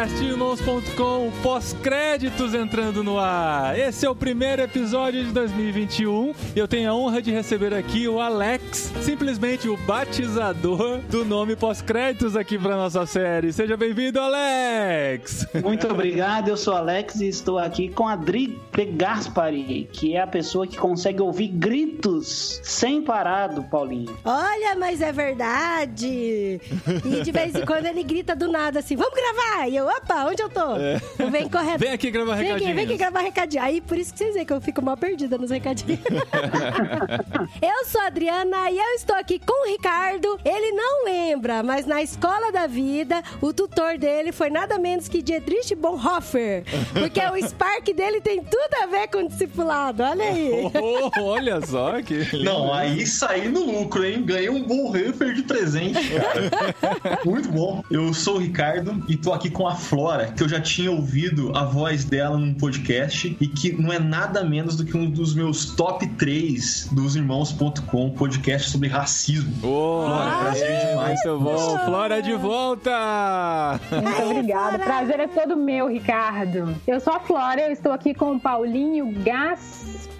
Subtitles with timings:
[0.00, 3.78] podcastirmãos.com, pós-créditos entrando no ar.
[3.78, 8.08] Esse é o primeiro episódio de 2021 e eu tenho a honra de receber aqui
[8.08, 13.52] o Alex, simplesmente o batizador do nome pós-créditos aqui para nossa série.
[13.52, 15.46] Seja bem-vindo, Alex!
[15.62, 18.58] Muito obrigado, eu sou Alex e estou aqui com a Dri
[18.94, 24.16] Gaspari, que é a pessoa que consegue ouvir gritos sem parar do Paulinho.
[24.24, 26.58] Olha, mas é verdade!
[27.04, 29.68] E de vez em quando ele grita do nada assim, vamos gravar!
[29.68, 30.76] E eu, opa, onde eu tô?
[30.76, 31.00] É.
[31.30, 31.78] Vem correto.
[31.78, 32.70] Vem aqui gravar vem recadinhos.
[32.70, 33.62] Aqui, vem aqui gravar recadinho.
[33.62, 36.00] Aí por isso que vocês veem que eu fico mal perdida nos recadinhos.
[37.60, 40.38] eu sou a Adriana e eu estou aqui com o Ricardo.
[40.44, 45.22] Ele não lembra, mas na escola da vida, o tutor dele foi nada menos que
[45.22, 46.64] Dietrich Bonhoeffer.
[46.92, 50.02] Porque o Spark dele tem tudo a ver com o discipulado.
[50.02, 50.70] Olha aí.
[50.82, 52.14] Oh, olha só que.
[52.14, 52.44] Lindo.
[52.44, 54.22] Não, aí saí no lucro, hein?
[54.24, 57.20] Ganhei um Bonhoeffer de presente, cara.
[57.24, 57.82] Muito bom.
[57.90, 61.56] Eu sou o Ricardo e tô aqui com a Flora, que eu já tinha ouvido
[61.56, 65.34] a voz dela num podcast e que não é nada menos do que um dos
[65.34, 69.52] meus top 3 dos irmãos.com, podcast sobre racismo.
[69.62, 71.20] Oh, Flora, prazer demais.
[71.24, 71.78] Muito bom.
[71.86, 73.80] Flora de volta!
[73.90, 74.78] Muito obrigada.
[74.78, 76.76] Prazer é todo meu, Ricardo.
[76.86, 79.12] Eu sou a Flora, eu estou aqui com o Paulinho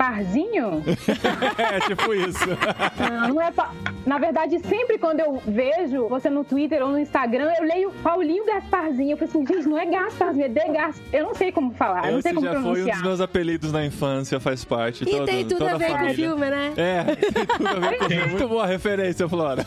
[0.00, 0.82] Gasparzinho.
[1.58, 2.48] é, tipo isso.
[2.98, 3.70] Não, não é pa...
[4.06, 8.46] Na verdade, sempre quando eu vejo você no Twitter ou no Instagram, eu leio Paulinho
[8.46, 9.10] Gasparzinho.
[9.10, 11.00] Eu falei assim, gente, não é Gasparzinho, é de Gas.
[11.12, 12.74] Eu não sei como falar, eu não sei como já pronunciar.
[12.74, 15.04] foi um dos meus apelidos na infância, faz parte.
[15.04, 16.72] E todo, tem tudo toda a ver a com o filme, né?
[16.76, 18.26] É, tem tudo a ver com o filme.
[18.30, 19.66] Muito boa referência, Flora.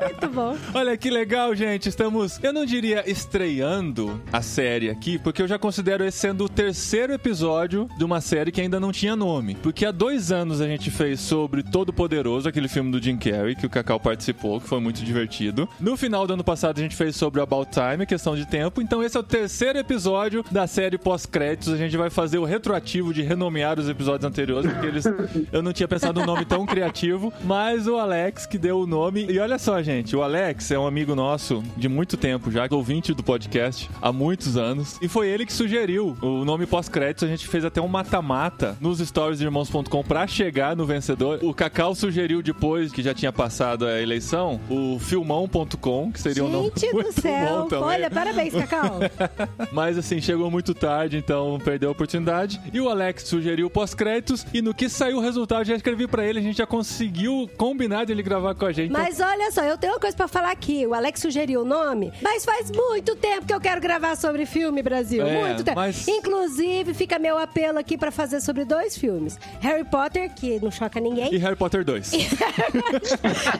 [0.00, 0.56] Muito bom.
[0.74, 1.88] Olha que legal, gente.
[1.88, 6.48] Estamos, eu não diria estreando a série aqui, porque eu já considero esse sendo o
[6.48, 9.56] terceiro episódio de uma série que ainda não tinha nome.
[9.62, 13.54] Porque há dois anos a gente fez sobre Todo Poderoso, aquele filme do Jim Carrey,
[13.54, 15.68] que o Cacau participou, que foi muito divertido.
[15.78, 18.80] No final do ano passado a gente fez sobre About Time, questão de tempo.
[18.80, 21.72] Então esse é o terceiro episódio da série pós-créditos.
[21.72, 25.04] A gente vai fazer o retroativo de renomear os episódios anteriores, porque eles
[25.52, 29.26] eu não tinha pensado num nome tão criativo, mas o Alex que deu o nome.
[29.28, 33.12] E olha só, gente, o Alex é um amigo nosso de muito tempo já, ouvinte
[33.12, 37.24] do podcast há muitos anos, e foi ele que sugeriu o nome pós-créditos.
[37.24, 41.38] A gente fez até um mata-mata nos stories de irmãos.com pra chegar no vencedor.
[41.42, 46.48] O Cacau sugeriu depois que já tinha passado a eleição, o filmão.com, que seria gente
[46.48, 47.60] um nome muito do céu.
[47.62, 47.84] bom também.
[47.84, 49.00] Olha, parabéns, Cacau.
[49.72, 52.60] Mas assim, chegou muito tarde, então perdeu a oportunidade.
[52.72, 54.46] E o Alex sugeriu pós-créditos.
[54.52, 58.04] E no que saiu o resultado, já escrevi para ele, a gente já conseguiu combinar
[58.04, 58.90] de ele gravar com a gente.
[58.90, 60.86] Mas olha só, eu tenho uma coisa para falar aqui.
[60.86, 64.82] O Alex sugeriu o nome, mas faz muito tempo que eu quero gravar sobre filme,
[64.82, 65.26] Brasil.
[65.26, 65.76] É, muito tempo.
[65.76, 70.70] mas- Inclusive, fica meu apelo aqui para fazer sobre dois filmes: Harry Potter, que não
[70.70, 71.32] choca ninguém.
[71.34, 72.12] E Harry Potter 2.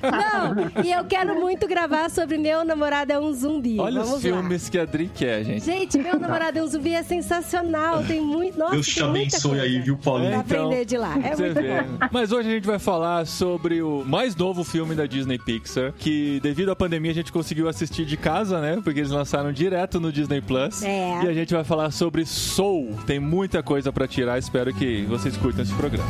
[0.03, 3.79] Não, e eu quero muito gravar sobre Meu Namorado é um Zumbi.
[3.79, 5.69] Olha Vamos os filmes que a Dri quer, gente.
[5.69, 5.77] Lá.
[5.77, 8.03] Gente, Meu Namorado é um Zumbi é sensacional.
[8.05, 8.59] Tem muito.
[8.59, 10.31] Nossa, Deus te abençoe aí, viu, Paulinho?
[10.31, 11.15] Pra Então, aprender de lá.
[11.23, 11.83] É muito vê.
[11.83, 11.99] bom.
[12.11, 16.41] Mas hoje a gente vai falar sobre o mais novo filme da Disney Pixar, que
[16.43, 18.81] devido à pandemia a gente conseguiu assistir de casa, né?
[18.83, 20.83] Porque eles lançaram direto no Disney Plus.
[20.83, 21.25] É.
[21.25, 22.97] E a gente vai falar sobre Soul.
[23.07, 26.09] Tem muita coisa pra tirar, espero que vocês curtam esse programa.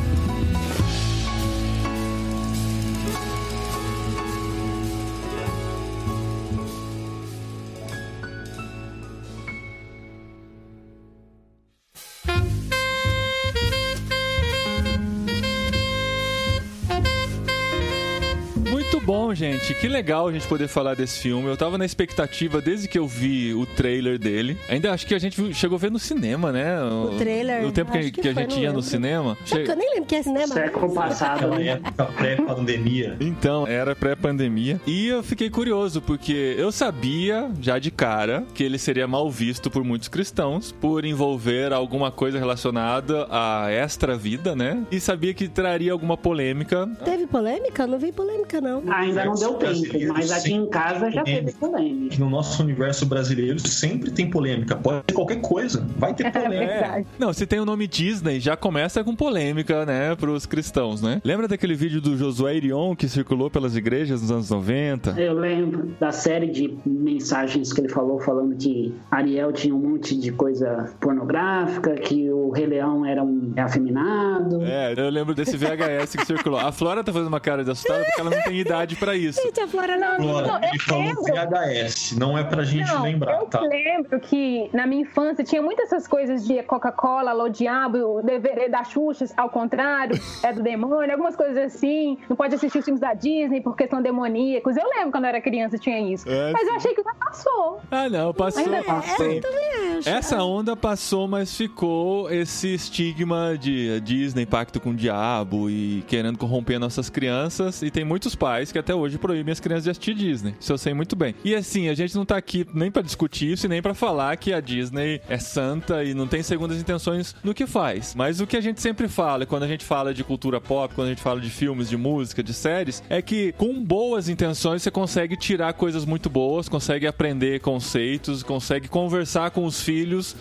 [19.41, 19.73] Gente.
[19.73, 21.47] Que legal a gente poder falar desse filme.
[21.47, 24.55] Eu tava na expectativa desde que eu vi o trailer dele.
[24.69, 26.79] Ainda acho que a gente chegou a ver no cinema, né?
[26.83, 29.35] O trailer, No tempo que, que que a gente ia no cinema.
[29.43, 30.47] Que eu nem lembro que é cinema.
[30.47, 31.67] Século passado, né?
[31.69, 33.17] época pré-pandemia.
[33.19, 34.79] Então, era pré-pandemia.
[34.85, 39.71] E eu fiquei curioso, porque eu sabia, já de cara, que ele seria mal visto
[39.71, 44.83] por muitos cristãos, por envolver alguma coisa relacionada à extra-vida, né?
[44.91, 46.87] E sabia que traria alguma polêmica.
[47.03, 47.87] Teve polêmica?
[47.87, 48.83] Não vi polêmica, não.
[48.91, 52.17] Ainda não deu tempo, mas aqui em casa já teve polêmica.
[52.19, 54.75] No nosso universo brasileiro sempre tem polêmica.
[54.75, 56.65] Pode ser qualquer coisa, vai ter polêmica.
[56.65, 57.07] verdade.
[57.17, 61.21] Não, se tem o nome Disney, já começa com polêmica, né, pros cristãos, né?
[61.23, 65.19] Lembra daquele vídeo do Josué Irion que circulou pelas igrejas nos anos 90?
[65.19, 70.17] Eu lembro da série de mensagens que ele falou, falando que Ariel tinha um monte
[70.17, 74.61] de coisa pornográfica, que o Rei Leão era um afeminado.
[74.63, 76.59] É, eu lembro desse VHS que circulou.
[76.59, 79.15] A Flora tá fazendo uma cara de assustada porque ela não tem idade idade pra
[79.15, 79.20] isso.
[79.29, 80.15] Gente, a Flora não.
[80.17, 81.03] Flora, Não, ele falou.
[81.23, 83.59] VHS, não é pra gente Não, lembrar, eu tá?
[83.61, 88.69] lembro que na minha infância tinha muitas essas coisas de Coca-Cola, Alô Diabo, o DVD
[88.69, 92.17] da Xuxa, ao contrário, é do demônio, algumas coisas assim.
[92.29, 94.77] Não pode assistir os filmes da Disney porque são demoníacos.
[94.77, 96.29] Eu lembro quando eu era criança tinha isso.
[96.29, 97.81] É, Mas eu achei que já passou.
[97.91, 98.63] Ah, não, passou.
[98.63, 99.25] Ainda É, passou.
[99.25, 99.69] eu também
[100.09, 100.17] acho.
[100.17, 106.37] Essa onda passou, mas ficou esse estigma de Disney, pacto com o diabo e querendo
[106.37, 107.81] corromper nossas crianças.
[107.81, 110.55] E tem muitos pais que até hoje proíbem as crianças de assistir Disney.
[110.59, 111.35] Isso eu sei muito bem.
[111.43, 114.35] E assim, a gente não tá aqui nem pra discutir isso e nem pra falar
[114.37, 118.15] que a Disney é santa e não tem segundas intenções no que faz.
[118.15, 121.07] Mas o que a gente sempre fala, quando a gente fala de cultura pop, quando
[121.07, 124.91] a gente fala de filmes, de música, de séries, é que com boas intenções você
[124.91, 129.90] consegue tirar coisas muito boas, consegue aprender conceitos, consegue conversar com os filhos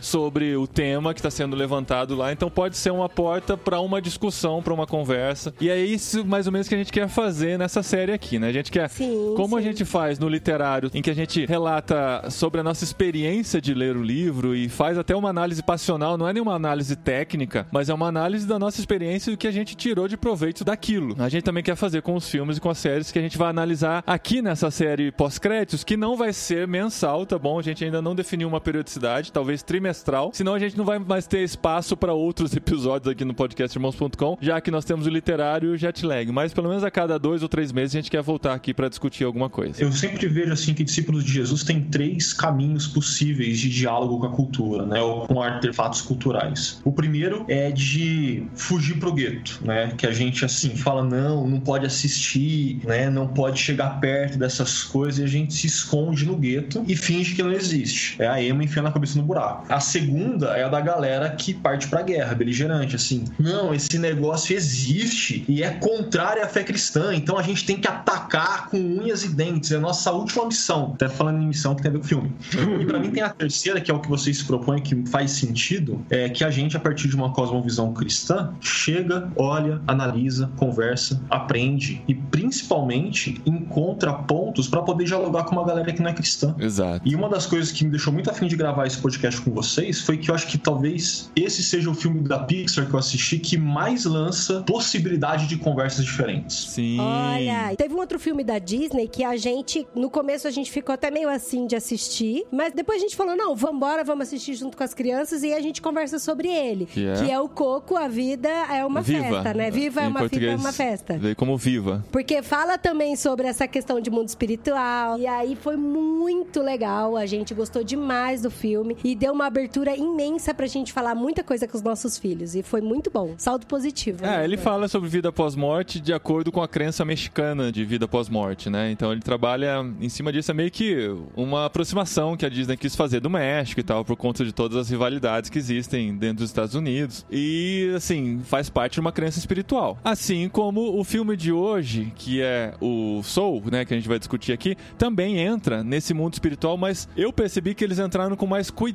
[0.00, 2.32] sobre o tema que está sendo levantado lá.
[2.32, 5.54] Então pode ser uma porta para uma discussão, para uma conversa.
[5.60, 8.48] E é isso mais ou menos que a gente quer fazer nessa série aqui, né?
[8.48, 9.68] A gente quer, Sim, como a sim.
[9.68, 13.96] gente faz no literário, em que a gente relata sobre a nossa experiência de ler
[13.96, 17.94] o livro e faz até uma análise passional, não é nenhuma análise técnica, mas é
[17.94, 21.16] uma análise da nossa experiência e do que a gente tirou de proveito daquilo.
[21.18, 23.38] A gente também quer fazer com os filmes e com as séries que a gente
[23.38, 27.58] vai analisar aqui nessa série pós-créditos, que não vai ser mensal, tá bom?
[27.58, 31.26] A gente ainda não definiu uma periodicidade, talvez trimestral, senão a gente não vai mais
[31.26, 35.74] ter espaço para outros episódios aqui no podcast irmãos.com, já que nós temos o literário
[35.78, 36.30] jet lag.
[36.30, 38.86] Mas pelo menos a cada dois ou três meses a gente quer voltar aqui para
[38.86, 39.82] discutir alguma coisa.
[39.82, 44.26] Eu sempre vejo assim que discípulos de Jesus têm três caminhos possíveis de diálogo com
[44.26, 46.78] a cultura, né, ou com artefatos culturais.
[46.84, 51.60] O primeiro é de fugir pro gueto, né, que a gente assim fala não, não
[51.60, 56.36] pode assistir, né, não pode chegar perto dessas coisas e a gente se esconde no
[56.36, 58.20] gueto e finge que não existe.
[58.20, 59.64] É a Ema enfiando a cabeça no buraco.
[59.68, 63.24] A segunda é a da galera que parte pra guerra, beligerante, assim.
[63.38, 67.86] Não, esse negócio existe e é contrário à fé cristã, então a gente tem que
[67.86, 69.70] atacar com unhas e dentes.
[69.70, 70.92] É a nossa última missão.
[70.94, 72.32] Até falando em missão que tem a ver com o filme.
[72.80, 75.30] E pra mim tem a terceira, que é o que vocês se propõem, que faz
[75.30, 81.22] sentido, é que a gente, a partir de uma cosmovisão cristã, chega, olha, analisa, conversa,
[81.30, 86.54] aprende e principalmente encontra pontos pra poder dialogar com uma galera que não é cristã.
[86.58, 87.00] Exato.
[87.04, 89.09] E uma das coisas que me deixou muito afim de gravar esse podcast
[89.44, 92.94] com vocês foi que eu acho que talvez esse seja o filme da Pixar que
[92.94, 96.70] eu assisti que mais lança possibilidade de conversas diferentes.
[96.70, 96.98] Sim.
[97.00, 100.92] Olha, teve um outro filme da Disney que a gente, no começo a gente ficou
[100.92, 104.76] até meio assim de assistir, mas depois a gente falou, não, vambora, vamos assistir junto
[104.76, 106.86] com as crianças e a gente conversa sobre ele.
[106.86, 107.40] Que é?
[107.40, 109.22] o Coco, a vida é uma Viva.
[109.24, 109.70] festa, né?
[109.70, 111.18] Viva é Em uma fita, é uma festa.
[111.18, 112.04] Veio como viva.
[112.10, 115.18] Porque fala também sobre essa questão de mundo espiritual.
[115.18, 117.16] E aí foi muito legal.
[117.16, 118.96] A gente gostou demais do filme.
[119.02, 122.54] E deu uma abertura imensa pra gente falar muita coisa com os nossos filhos.
[122.54, 123.34] E foi muito bom.
[123.38, 124.22] Saldo positivo.
[124.22, 124.40] né?
[124.40, 128.04] É, ele fala sobre vida após morte de acordo com a crença mexicana de vida
[128.04, 128.90] após morte, né?
[128.90, 132.94] Então ele trabalha em cima disso, é meio que uma aproximação que a Disney quis
[132.94, 136.50] fazer do México e tal, por conta de todas as rivalidades que existem dentro dos
[136.50, 137.24] Estados Unidos.
[137.30, 139.98] E, assim, faz parte de uma crença espiritual.
[140.04, 144.18] Assim como o filme de hoje, que é o Soul, né, que a gente vai
[144.18, 148.70] discutir aqui, também entra nesse mundo espiritual, mas eu percebi que eles entraram com mais
[148.70, 148.89] cuidado,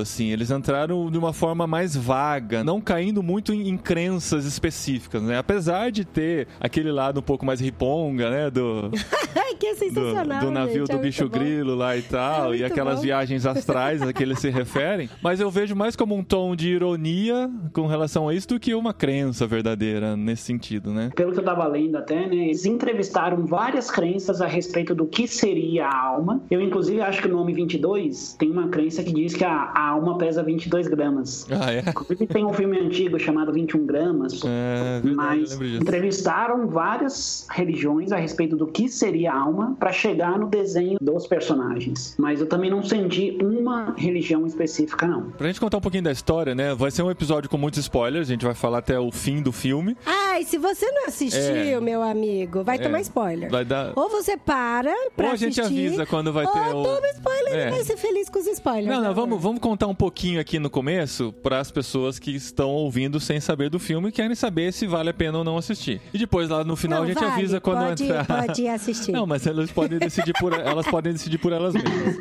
[0.00, 5.22] assim, eles entraram de uma forma mais vaga, não caindo muito em, em crenças específicas,
[5.22, 5.38] né?
[5.38, 8.90] Apesar de ter aquele lado um pouco mais riponga, né, do,
[9.58, 10.40] que do, sensacional.
[10.40, 13.02] do navio gente, do é bicho grilo lá e tal, É e aquelas bom.
[13.02, 16.68] viagens astrais a que eles se referem, mas eu vejo mais como um tom de
[16.70, 21.10] ironia com relação a isso do que uma crença verdadeira nesse sentido, né?
[21.14, 22.36] Pelo que eu tava lendo até, né?
[22.46, 26.42] Eles entrevistaram várias crenças a respeito do que seria a alma.
[26.50, 29.88] Eu, inclusive, acho que no nome 22 tem uma crença que diz que a, a
[29.90, 31.46] alma pesa 22 gramas.
[31.50, 31.80] Ah, é?
[31.80, 34.40] Inclusive, tem um filme antigo chamado 21 gramas.
[34.44, 35.82] É, verdade, Mas lembro disso.
[35.82, 41.26] entrevistaram várias religiões a respeito do que seria a alma para chegar no desenho dos
[41.26, 42.14] personagens.
[42.18, 45.30] Mas eu também não senti uma religião específica, não.
[45.30, 46.74] Pra gente contar um pouquinho da história, né?
[46.74, 49.52] Vai ser um episódio com muitos spoilers, a gente vai falar até o fim do
[49.52, 49.96] filme.
[50.06, 51.40] Ai, se você não assistiu,
[51.78, 51.80] É.
[51.80, 52.78] meu amigo, vai É.
[52.80, 53.50] tomar spoiler.
[53.50, 53.92] Vai dar.
[53.96, 57.06] Ou você para pra Ou a gente assistir, avisa quando vai ou ter o- toma
[57.14, 57.68] spoiler É.
[57.68, 58.86] e vai ser feliz com os spoilers.
[58.88, 62.30] Não, né, não, vamos, vamos contar um pouquinho aqui no começo para as pessoas que
[62.30, 65.56] estão ouvindo sem saber do filme e querem saber se vale a pena ou não
[65.56, 66.00] assistir.
[66.12, 68.26] E depois lá no final Não, a gente vale, avisa quando pode, entrar.
[68.26, 69.12] Pode assistir.
[69.12, 72.18] Não, mas elas podem decidir por elas podem decidir por elas mesmas.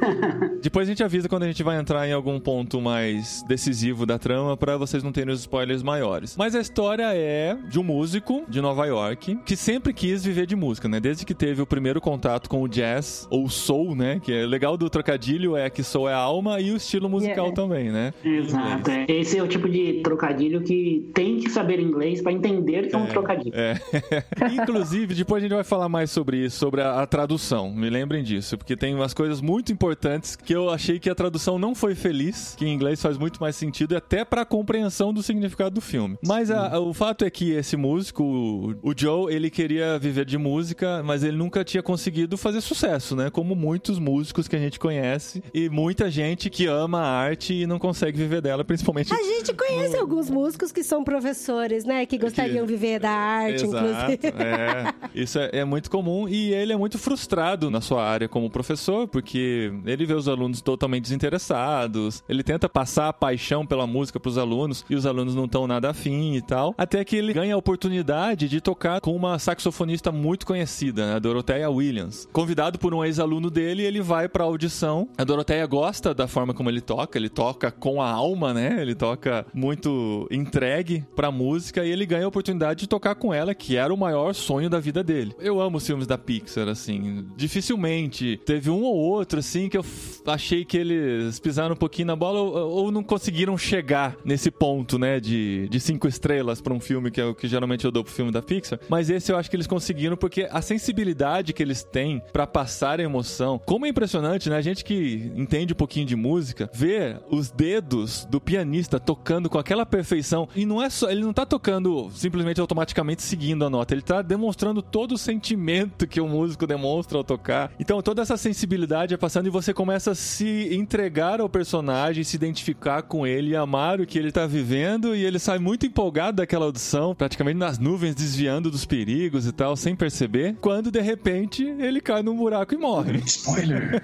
[0.62, 4.18] Depois a gente avisa quando a gente vai entrar em algum ponto mais decisivo da
[4.18, 6.38] trama pra vocês não terem os spoilers maiores.
[6.38, 10.56] Mas a história é de um músico de Nova York que sempre quis viver de
[10.56, 11.02] música, né?
[11.02, 14.22] Desde que teve o primeiro contato com o jazz ou soul, né?
[14.24, 17.46] Que é legal do trocadilho é que soul é a alma e o estilo musical
[17.46, 17.56] Yeah.
[17.56, 18.14] também, né?
[18.24, 18.90] Exato.
[18.92, 19.06] é.
[19.08, 22.98] Esse é o tipo de trocadilho que tem que saber inglês pra entender que é
[22.98, 23.54] um trocadilho.
[23.56, 23.80] É.
[24.54, 27.72] Inclusive, depois a gente vai falar mais sobre isso, sobre a, a tradução.
[27.74, 31.58] Me lembrem disso, porque tem umas coisas muito importantes que eu achei que a tradução
[31.58, 35.76] não foi feliz, que em inglês faz muito mais sentido, até pra compreensão do significado
[35.76, 36.18] do filme.
[36.26, 40.38] Mas a- o fato é que esse músico, o, o Joe, ele queria viver de
[40.38, 43.30] música, mas ele nunca tinha conseguido fazer sucesso, né?
[43.30, 47.68] Como muitos músicos que a gente conhece e muita gente que ama a arte e
[47.68, 52.06] não consegue viver dela, principalmente A gente conhece alguns músicos que são professores, né?
[52.06, 54.20] Que gostariam de viver da arte, inclusive.
[54.44, 54.94] É.
[55.14, 59.08] Isso é, é muito comum e ele é muito frustrado na sua área como professor,
[59.08, 64.38] porque ele vê os alunos totalmente desinteressados, ele tenta passar a paixão pela música pros
[64.38, 67.58] alunos e os alunos não estão nada afim e tal, até que ele ganha a
[67.58, 72.28] oportunidade de tocar com uma saxofonista muito conhecida, né, a Dorothea Williams.
[72.32, 75.08] Convidado por um ex-aluno dele, ele vai pra audição.
[75.18, 78.82] A Dorothea gosta da forma como ele toca, ele toca com a alma, né?
[78.82, 83.54] Ele toca muito entregue pra música e ele ganha a oportunidade de tocar com ela,
[83.54, 85.36] que era o maior sonho da vida dele.
[85.40, 87.26] Eu amo os filmes da Pixar, assim.
[87.36, 89.86] Dificilmente teve um ou outro, assim, que eu
[90.26, 94.98] achei que eles pisaram um pouquinho na bola ou, ou não conseguiram chegar nesse ponto,
[94.98, 98.04] né, de, de cinco estrelas pra um filme, que é o que geralmente eu dou
[98.04, 98.80] pro filme da Pixar.
[98.90, 103.00] Mas esse eu acho que eles conseguiram porque a sensibilidade que eles têm pra passar
[103.00, 104.58] a emoção, como é impressionante, né?
[104.58, 109.58] A gente que entende um pouquinho de música, ver os dedos do pianista tocando com
[109.58, 113.94] aquela perfeição e não é só, ele não tá tocando simplesmente automaticamente seguindo a nota,
[113.94, 117.72] ele tá demonstrando todo o sentimento que o músico demonstra ao tocar.
[117.80, 122.36] Então toda essa sensibilidade é passando e você começa a se entregar ao personagem, se
[122.36, 126.38] identificar com ele, e amar o que ele tá vivendo e ele sai muito empolgado
[126.38, 131.64] daquela audição, praticamente nas nuvens desviando dos perigos e tal, sem perceber, quando de repente
[131.64, 133.22] ele cai num buraco e morre.
[133.26, 134.02] Spoiler!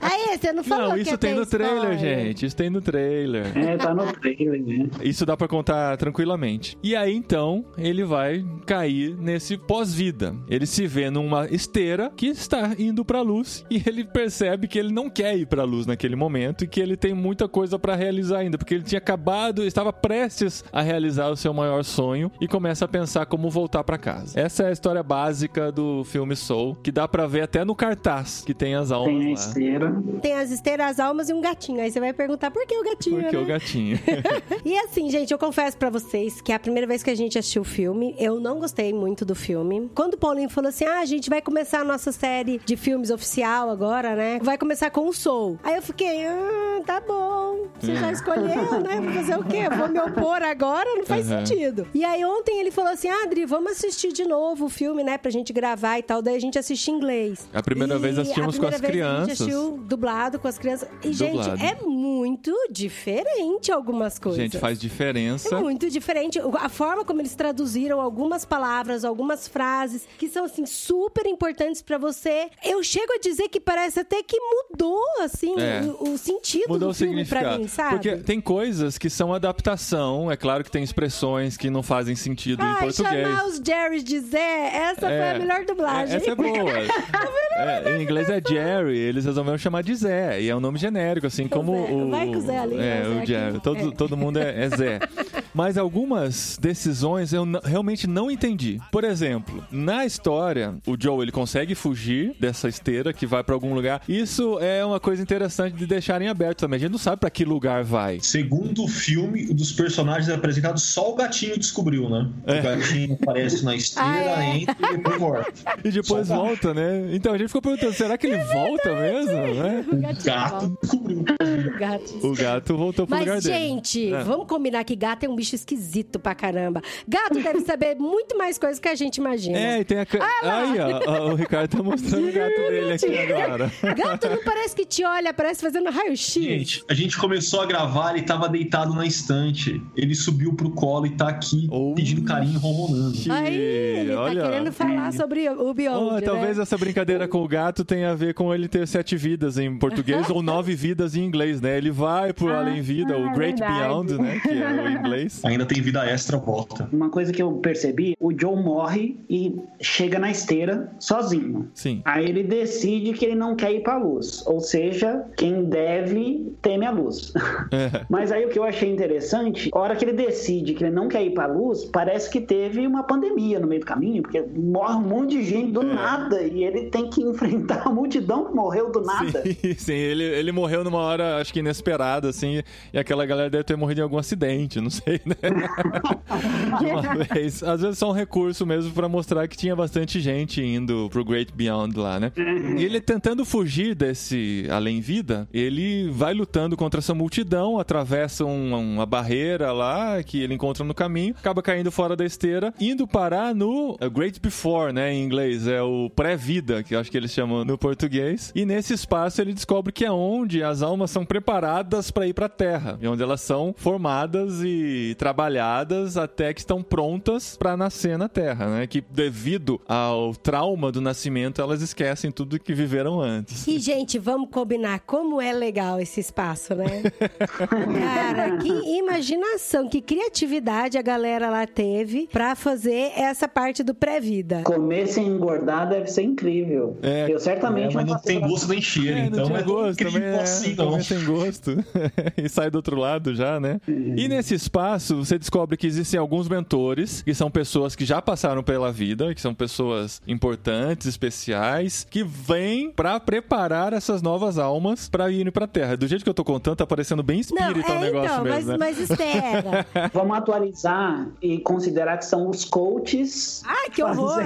[0.00, 1.98] Aí, você não falou Não, que isso ia tem no trailer, spoiler.
[1.98, 2.46] gente.
[2.46, 3.46] Isso tem no trailer.
[3.56, 4.88] É, tá no trailer, né?
[5.02, 6.76] Isso dá pra contar tranquilamente.
[6.82, 10.34] E aí então ele vai cair nesse pós-vida.
[10.48, 14.92] Ele se vê numa esteira que está indo pra luz e ele percebe que ele
[14.92, 18.38] não quer ir pra luz naquele momento e que ele tem muita coisa pra realizar
[18.38, 22.84] ainda, porque ele tinha acabado, estava prestes a realizar o seu maior sonho e começa
[22.84, 24.38] a pensar como voltar pra casa.
[24.38, 28.42] Essa é a história básica do filme Soul, que dá pra ver até no cartaz
[28.44, 29.32] que tem as almas Tem a lá.
[29.34, 30.02] esteira.
[30.20, 31.80] Tem as esteiras, as almas e um gatinho.
[31.82, 33.42] Aí você vai perguntar por que o gatinho, Porque né?
[33.42, 33.98] o gatinho.
[34.64, 37.62] E assim, gente, eu confesso pra vocês que a primeira vez que a gente assistiu
[37.62, 39.90] o filme, eu não gostei muito do filme.
[39.94, 43.10] Quando o Paulinho falou assim: ah, a gente vai começar a nossa série de filmes
[43.10, 44.38] oficial agora, né?
[44.42, 45.58] Vai começar com o Soul.
[45.62, 47.66] Aí eu fiquei, ah, tá bom.
[47.80, 49.00] Você já escolheu, né?
[49.00, 49.68] Vou fazer o quê?
[49.76, 50.88] Vou me opor agora?
[50.96, 51.44] Não faz Uhum.
[51.46, 51.86] sentido.
[51.94, 55.18] E aí ontem ele falou assim: ah, Adri, vamos assistir de novo o filme, né?
[55.18, 56.22] Pra gente gravar e tal.
[56.22, 57.48] Daí a gente assiste em inglês.
[57.52, 59.38] A primeira vez assistimos a com as primeira vez A crianças.
[59.38, 60.88] gente assistiu dublado com as crianças.
[61.02, 61.16] E, Dublado.
[61.16, 64.40] gente, é muito diferente algumas coisas.
[64.40, 65.54] Gente, faz diferença.
[65.54, 66.38] É muito diferente.
[66.58, 71.98] A forma como eles traduziram algumas palavras, algumas frases que são assim super importantes pra
[71.98, 72.48] você.
[72.64, 75.80] Eu chego a dizer que parece até que mudou assim É.
[75.82, 77.58] o, o sentido Mudou do o filme pra significado.
[77.62, 77.90] mim, sabe?
[77.90, 80.30] Porque tem coisas que são adaptação.
[80.30, 83.26] É claro que tem expressões que não fazem sentido em português.
[83.26, 85.32] chamar os Jerrys de Zé, essa foi É.
[85.34, 86.14] a melhor dublagem.
[86.14, 86.52] É, essa é boa.
[87.54, 90.40] É, em inglês é Jerry, eles resolveram chamar de Zé.
[90.40, 91.92] E é um nome genérico, assim como Zé.
[91.92, 92.10] o.
[92.10, 93.26] Vai com o Zé ali, É, né, Zé o aqui.
[93.26, 93.60] Jerry.
[93.60, 93.90] Todo, É.
[93.92, 95.00] todo mundo é, é Zé.
[95.54, 98.78] Mas algumas decisões eu n- realmente não entendi.
[98.90, 103.74] Por exemplo, na história, o Joe ele consegue fugir dessa esteira que vai pra algum
[103.74, 104.00] lugar.
[104.08, 106.76] Isso é uma coisa interessante de deixarem aberto também.
[106.78, 108.18] A gente não sabe pra que lugar vai.
[108.22, 112.28] Segundo o filme, o dos personagens apresentados, só o gatinho descobriu, né?
[112.46, 112.60] É.
[112.60, 114.56] O gatinho aparece na esteira, Ah, é?
[114.58, 115.52] entra e depois volta.
[115.84, 117.10] E depois Só volta, né?
[117.12, 119.32] Então a gente ficou perguntando, será que ele volta mesmo?
[119.62, 119.84] Né?
[119.92, 120.24] O gato
[120.60, 120.72] volta.
[120.82, 121.21] descobriu.
[121.22, 122.12] O gato.
[122.26, 123.56] O gato voltou pro lugar Mas, dele.
[123.58, 124.22] gente, É.
[124.22, 126.80] vamos combinar que gato é um bicho esquisito pra caramba.
[127.06, 129.58] Gato deve saber muito mais coisas que a gente imagina.
[129.58, 130.06] É, e tem a.
[130.06, 133.72] ca- Aí, ó, ó, o Ricardo tá mostrando o gato dele aqui agora.
[133.96, 136.32] Gato não parece que te olha, parece fazendo raio-x.
[136.42, 139.80] Gente, a gente começou a gravar, ele tava deitado na estante.
[139.96, 141.94] Ele subiu pro colo e tá aqui Oh.
[141.94, 143.16] pedindo carinho, ronronando.
[143.30, 144.42] Aí, ele Olha.
[144.42, 146.62] tá querendo falar sobre o Beyond, Oh, talvez né?
[146.62, 150.28] essa brincadeira com o gato tenha a ver com ele ter sete vidas em português
[150.30, 151.76] ou nove vidas em inglês, né?
[151.76, 153.80] Ele vai pro Ah, além vida, o é Great verdade.
[153.80, 154.40] Beyond, né?
[154.40, 155.40] Que é o inglês.
[155.44, 156.88] Ainda tem vida extra volta.
[156.92, 161.68] Uma coisa que eu percebi, o Joe morre e chega na esteira sozinho.
[161.74, 162.02] Sim.
[162.04, 164.44] Aí ele decide que ele não quer ir pra luz.
[164.46, 167.32] Ou seja, quem deve teme a luz.
[167.72, 168.04] É.
[168.08, 171.08] Mas aí o que eu achei interessante, a hora que ele decide que ele não
[171.08, 174.94] quer ir pra luz, parece que teve uma pandemia no meio do caminho, porque morre
[174.96, 178.90] um monte de gente do nada e ele tem que enfrentar a multidão que morreu
[178.92, 179.42] do nada.
[179.42, 183.64] Sim, sim, ele, ele morreu numa hora, acho que inesperada, assim, e aquela galera deve
[183.64, 185.36] ter morrido em algum acidente, não sei, né?
[186.78, 187.62] De uma vez.
[187.62, 191.52] Às vezes só um recurso mesmo pra mostrar que tinha bastante gente indo pro Great
[191.52, 192.32] Beyond lá, né?
[192.36, 199.06] E ele tentando fugir desse além-vida, ele vai lutando contra essa multidão, atravessa um- uma
[199.06, 203.96] barreira lá que ele encontra no caminho, acaba caindo fora da esteira, indo parar no
[204.12, 207.76] Great Before, né, em inglês, é o pré-vida, que eu acho que eles chamam no
[207.78, 208.52] português.
[208.54, 212.46] E nesse espaço ele descobre que é onde as almas são preparadas para ir para
[212.46, 218.16] a Terra, e onde elas são formadas e trabalhadas até que estão prontas para nascer
[218.18, 218.86] na Terra, né?
[218.86, 223.66] Que devido ao trauma do nascimento, elas esquecem tudo que viveram antes.
[223.66, 227.02] E, gente, vamos combinar como é legal esse espaço, né?
[227.58, 228.68] Cara, que
[228.98, 234.62] imaginação, que criatividade a galera lá teve pra fazer essa parte do pré-vida.
[234.64, 236.96] Comer sem engordar deve ser incrível.
[237.02, 239.62] É, eu certamente É, mas não passei tem gosto nem cheiro, É, então não é
[239.62, 240.90] gosto incrível é, assim, não.
[240.90, 241.72] também tem gosto.
[242.36, 243.80] e sai do outro lado já, né?
[243.86, 248.62] E nesse espaço, você descobre que existem alguns mentores, que são pessoas que já passaram
[248.62, 255.30] pela vida, que são pessoas importantes, especiais, que vêm pra preparar essas novas almas pra
[255.30, 255.96] irem pra Terra.
[255.96, 258.44] Do jeito que eu tô contando, tá parecendo bem Não, espírita o é negócio então,
[258.44, 258.76] mas, mesmo, né?
[258.78, 259.86] mas espera.
[260.12, 263.62] Vamos atualizar e considerar que são os coaches.
[263.66, 264.42] Ai, que horror!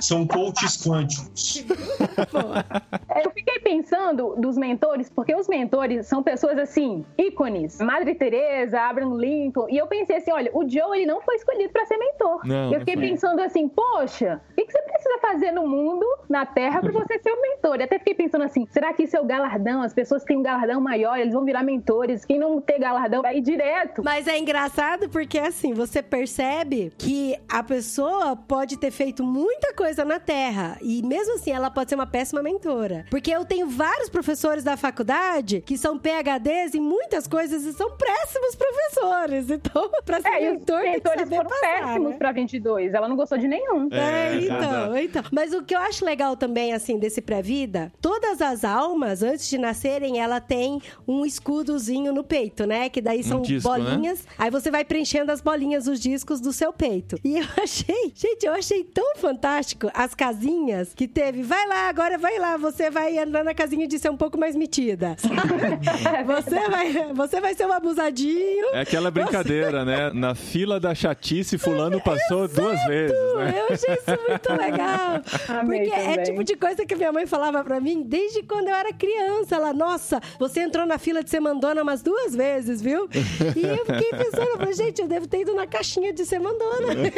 [0.00, 1.64] São coaches quânticos.
[3.24, 7.80] Eu fiquei pensando dos mentores, porque os mentores são pessoas assim, ícones.
[7.80, 9.66] Madre Teresa, Abraham Lincoln.
[9.68, 12.46] E eu pensei assim, olha, o Joe ele não foi escolhido para ser mentor.
[12.46, 16.06] Não, eu fiquei não pensando assim, poxa, o que que você precisa fazer no mundo,
[16.28, 17.80] na Terra, para você ser um mentor?
[17.80, 19.82] E até fiquei pensando assim, será que isso é o galardão?
[19.82, 22.24] As pessoas que têm um galardão maior, eles vão virar mentores.
[22.24, 24.02] Quem não ter galardão vai ir direto.
[24.02, 30.04] Mas é engraçado porque, assim, você percebe que a pessoa pode ter feito muita coisa
[30.04, 33.04] na Terra e, mesmo assim, ela pode ser uma péssima mentora.
[33.10, 35.27] Porque eu tenho vários professores da faculdade
[35.64, 39.48] que são PHDs em muitas coisas e são péssimos professores.
[39.58, 42.16] Então, pra ser É, e mentor, tem que saber foram passar, péssimos né?
[42.16, 42.94] pra 22.
[42.94, 43.88] Ela não gostou de nenhum.
[43.90, 45.22] É, É, então, então.
[45.32, 49.58] Mas o que eu acho legal também, assim, desse pré-vida, todas as almas, antes de
[49.58, 52.88] nascerem, ela tem um escudozinho no peito, né?
[52.88, 53.78] Que daí são disco, né?
[53.78, 54.24] bolinhas.
[54.38, 57.16] Aí você vai preenchendo as bolinhas, os discos do seu peito.
[57.24, 61.42] E eu achei, gente, eu achei tão fantástico as casinhas que teve.
[61.42, 64.54] Vai lá, agora vai lá, você vai andar na casinha de ser um pouco mais
[64.54, 65.16] metida.
[66.26, 68.66] você, vai, você vai ser um abusadinho.
[68.72, 70.10] É aquela brincadeira, né?
[70.12, 73.54] Na fila da chatice, fulano passou duas vezes, né?
[73.56, 75.22] Eu achei isso muito legal.
[75.48, 76.24] Amei Porque é também.
[76.24, 79.56] tipo de coisa que minha mãe falava pra mim desde quando eu era criança.
[79.56, 83.08] Ela, nossa, você entrou na fila de ser mandona umas duas vezes, viu?
[83.56, 86.38] E eu fiquei pensando, eu falei, gente, eu devo ter ido na caixinha de ser
[86.38, 86.58] mandona.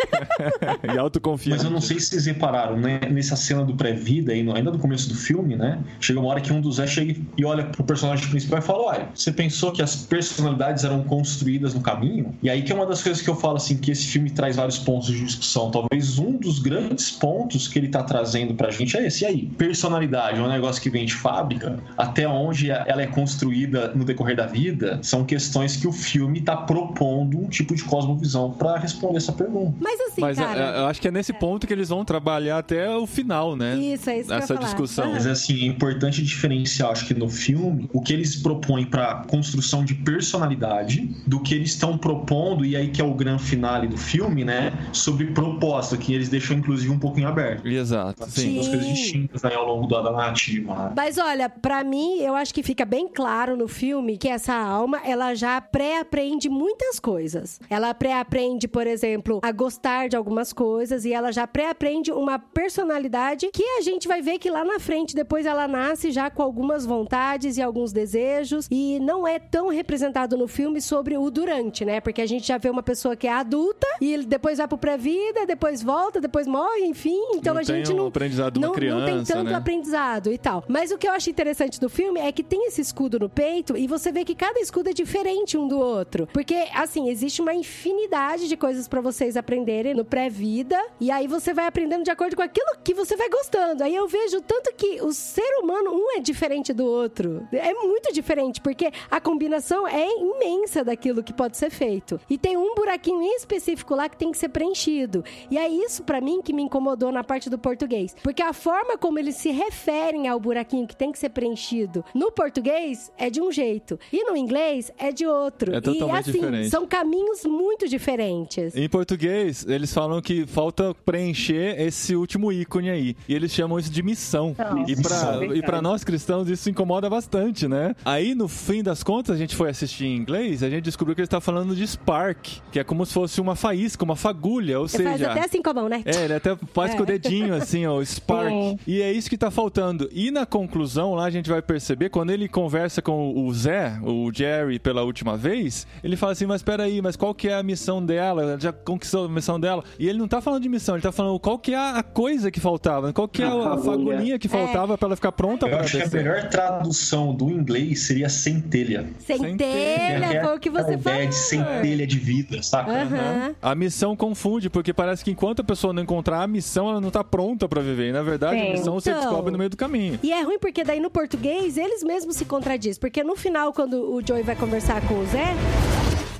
[0.82, 1.56] E autoconfiança.
[1.56, 3.00] Mas eu não sei se vocês repararam, né?
[3.10, 5.78] Nessa cena do pré-vida, ainda no começo do filme, né?
[6.00, 8.82] Chega uma hora que um dos Zé chega e olha pro personagem principal e fala:
[8.84, 12.34] Olha, você pensou que as personalidades eram construídas no caminho?
[12.42, 14.56] E aí que é uma das coisas que eu falo assim, que esse filme traz
[14.56, 15.70] vários pontos de discussão.
[15.70, 19.24] Talvez um dos grandes pontos que ele tá trazendo pra gente é esse.
[19.24, 23.92] E aí, personalidade é um negócio que vem de fábrica, até onde ela é construída
[23.94, 28.52] no decorrer da vida, são questões que o filme tá propondo um tipo de cosmovisão
[28.52, 29.74] pra responder essa pergunta.
[29.80, 30.76] Mas assim, Mas cara.
[30.76, 33.76] é, eu acho que é nesse ponto que eles vão trabalhar até o final, né?
[33.76, 34.66] Isso, é isso que eu ia Essa falar.
[34.66, 35.12] discussão.
[35.12, 39.84] Mas assim, é importante diferenciar, acho que no filme, o que eles propõem para construção
[39.84, 43.96] de personalidade do que eles estão propondo, e aí que é o grande finale do
[43.96, 44.72] filme, né?
[44.92, 47.66] Sobre proposta, que eles deixam inclusive um pouquinho aberto.
[47.66, 48.42] Exato, sim.
[48.42, 50.74] São duas coisas distintas aí ao longo da, da narrativa.
[50.74, 50.92] né?
[50.96, 55.00] Mas olha, pra mim, eu acho que fica bem claro no filme que essa alma,
[55.04, 57.60] ela já pré-aprende muitas coisas.
[57.68, 63.50] Ela pré-aprende, por exemplo, a gostar de algumas coisas e ela já pré-aprende uma personalidade
[63.52, 66.84] que a gente vai ver que lá na frente, depois ela nasce já com algumas
[66.86, 72.00] vontades e alguns desejos e não é tão representado no filme sobre o durante, né?
[72.00, 75.46] Porque a gente já vê uma pessoa que é adulta e depois vai pro pré-vida,
[75.46, 77.18] depois volta, depois morre, enfim.
[77.34, 79.54] Então Não a gente não aprendizado de uma não, não tem criança, tanto né?
[79.54, 80.64] aprendizado e tal.
[80.68, 83.76] Mas o que eu acho interessante do filme é que tem esse escudo no peito
[83.76, 86.28] e você vê que cada escudo é diferente um do outro.
[86.32, 90.78] Porque, assim, existe uma infinidade de coisas pra vocês aprenderem no pré-vida.
[91.00, 93.84] E aí você vai aprendendo de acordo com aquilo que você vai gostando.
[93.84, 97.46] Aí eu vejo tanto que o ser humano, um é diferente do outro.
[97.60, 102.20] É muito diferente, porque a combinação é imensa daquilo que pode ser feito.
[102.28, 105.24] E tem um buraquinho em específico lá que tem que ser preenchido.
[105.50, 108.14] E é isso, para mim, que me incomodou na parte do português.
[108.22, 112.30] Porque a forma como eles se referem ao buraquinho que tem que ser preenchido no
[112.30, 113.98] português é de um jeito.
[114.12, 115.74] E no inglês é de outro.
[115.74, 116.70] É totalmente e assim, diferente.
[116.70, 118.74] são caminhos muito diferentes.
[118.74, 123.16] Em português, eles falam que falta preencher esse último ícone aí.
[123.28, 124.50] E eles chamam isso de missão.
[124.50, 127.30] Então, e, e pra nós cristãos isso incomoda bastante,
[127.68, 127.94] né?
[128.04, 131.20] Aí, no fim das contas, a gente foi assistir em inglês, a gente descobriu que
[131.20, 134.88] ele está falando de spark, que é como se fosse uma faísca, uma fagulha, ou
[134.88, 135.30] faz seja...
[135.30, 136.02] até assim com a mão, né?
[136.04, 136.96] É, ele até faz É.
[136.96, 138.50] com o dedinho, assim, ó, o Spark.
[138.50, 138.78] Sim.
[138.86, 140.08] E é isso que tá faltando.
[140.12, 144.30] E na conclusão, lá a gente vai perceber, quando ele conversa com o Zé, o
[144.32, 148.04] Jerry, pela última vez, ele fala assim, mas peraí, mas qual que é a missão
[148.04, 148.42] dela?
[148.42, 149.82] Ela já conquistou a missão dela.
[149.98, 152.50] E ele não tá falando de missão, ele tá falando qual que é a coisa
[152.50, 153.82] que faltava, qual que é A a, fagulha.
[153.82, 156.22] fagulhinha que faltava pra ela ficar pronta Eu pra acho que a descer.
[156.22, 159.06] melhor tradução do inglês seria centelha.
[159.18, 161.26] Centelha, foi o que você falou.
[161.26, 162.90] de centelha de vida, saca?
[162.90, 163.54] Aham.
[163.60, 167.10] A missão confunde, porque parece que enquanto a pessoa não encontrar a missão, ela não
[167.10, 168.08] tá pronta pra viver.
[168.10, 168.72] E na verdade, a Sim.
[168.72, 169.22] missão você Então.
[169.22, 170.18] descobre no meio do caminho.
[170.22, 173.00] E é ruim porque daí no português eles mesmos se contradizem.
[173.00, 175.54] Porque no final, quando o Joey vai conversar com o Zé,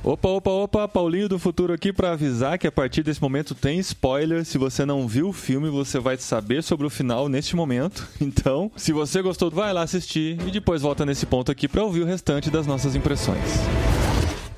[0.03, 3.79] Opa, opa, opa, Paulinho do Futuro aqui pra avisar que a partir desse momento tem
[3.81, 4.47] spoiler.
[4.47, 8.09] Se você não viu o filme, você vai saber sobre o final neste momento.
[8.31, 12.01] Então, se você gostou, vai lá assistir e depois volta nesse ponto aqui pra ouvir
[12.03, 13.43] o restante das nossas impressões.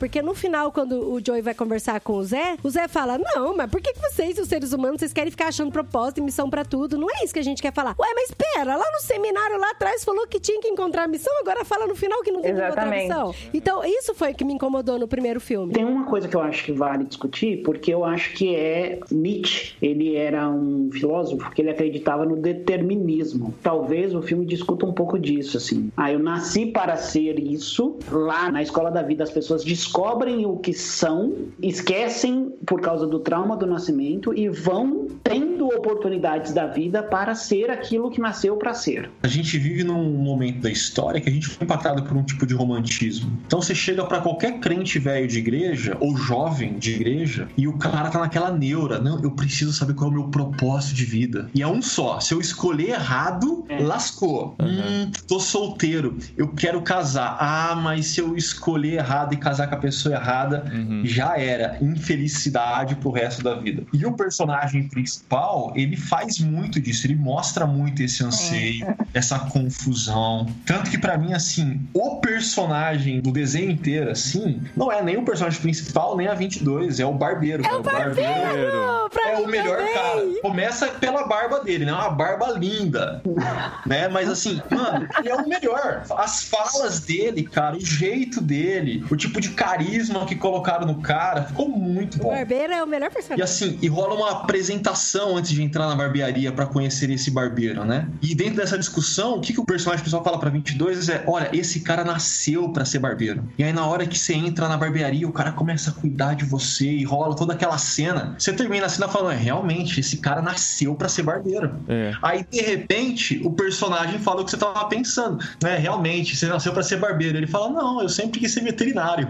[0.03, 3.57] Porque no final, quando o Joey vai conversar com o Zé, o Zé fala: Não,
[3.57, 6.65] mas por que, vocês, os seres humanos, vocês querem ficar achando propósito e missão pra
[6.65, 6.99] tudo?
[6.99, 7.95] Não é isso que a gente quer falar.
[7.97, 11.33] Ué, mas pera, lá no seminário lá atrás falou que tinha que encontrar a missão,
[11.39, 13.09] agora fala no final que não tem que encontrar a Exatamente.
[13.09, 13.35] missão.
[13.55, 15.73] Então, isso foi o que me incomodou no primeiro filme.
[15.73, 19.77] Tem uma coisa que eu acho que vale discutir, porque eu acho que é Nietzsche.
[19.81, 23.55] Ele era um filósofo que ele acreditava no determinismo.
[23.63, 25.93] Talvez o filme discuta um pouco disso, assim.
[25.97, 28.01] Ah, eu nasci para ser isso.
[28.11, 33.19] Lá na escola da vida as pessoas descobrem o que são, esquecem por causa do
[33.19, 38.73] trauma do nascimento e vão tendo oportunidades da vida para ser aquilo que nasceu para
[38.73, 39.11] ser.
[39.23, 42.47] A gente vive num momento da história que a gente foi impactado por um tipo
[42.47, 43.39] de romantismo.
[43.47, 47.77] Então você chega pra qualquer crente velho de igreja ou jovem de igreja e o
[47.77, 51.51] cara tá naquela neura, não, eu preciso saber qual é o meu propósito de vida.
[51.55, 54.57] E é um só, se eu escolher errado, lascou.
[54.59, 57.37] Hum, tô solteiro, eu quero casar.
[57.39, 60.65] Ah, mas se eu escolher errado e casar com a pessoa errada,
[61.05, 63.83] já era infelicidade pro resto da vida.
[63.93, 70.47] E o personagem principal, ele faz muito disso, ele mostra muito esse anseio, essa confusão.
[70.65, 75.25] Tanto que pra mim, assim, o personagem do desenho inteiro, assim, não é nem o
[75.25, 77.65] personagem principal, nem a 22, é o barbeiro.
[77.67, 79.11] É o barbeiro!
[79.11, 79.95] Pra é mim o melhor também.
[79.95, 80.23] cara.
[80.43, 81.93] Começa pela barba dele, né?
[81.93, 83.23] Uma barba linda.
[83.87, 84.09] né?
[84.09, 86.05] Mas assim, mano, ele é o melhor.
[86.17, 91.45] As falas dele, cara, o jeito dele, o tipo de carisma que colocaram no cara,
[91.45, 92.31] ficou muito O bom.
[92.31, 93.43] barbeiro é o melhor E personagem.
[93.43, 98.07] assim, e rola uma apresentação antes de entrar na barbearia pra conhecer esse barbeiro, né?
[98.21, 101.49] E dentro dessa discussão, o que, que o personagem principal fala pra 22 é: olha,
[101.53, 103.43] esse cara nasceu pra ser barbeiro.
[103.59, 106.45] E aí na hora que você entra na barbearia, o cara começa a cuidar de
[106.45, 108.35] você e rola toda aquela cena.
[108.39, 111.75] Você termina a cena falando: é, realmente, esse cara nasceu pra ser barbeiro.
[111.89, 112.13] É.
[112.23, 115.77] Aí de repente, o personagem fala o que você tava pensando, né?
[115.79, 117.37] Realmente, você nasceu pra ser barbeiro.
[117.39, 119.29] Ele fala: não, eu sempre quis ser veterinário.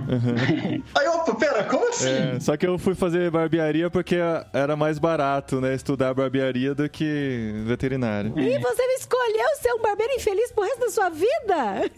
[0.94, 2.08] Aí, opa, pera, como assim?
[2.08, 4.16] É, só que eu fui fazer barbearia porque
[4.52, 5.74] era mais barato, né?
[5.74, 8.32] Estudar barbearia do que veterinário.
[8.38, 11.90] E você escolheu ser um barbeiro infeliz pro resto da sua vida?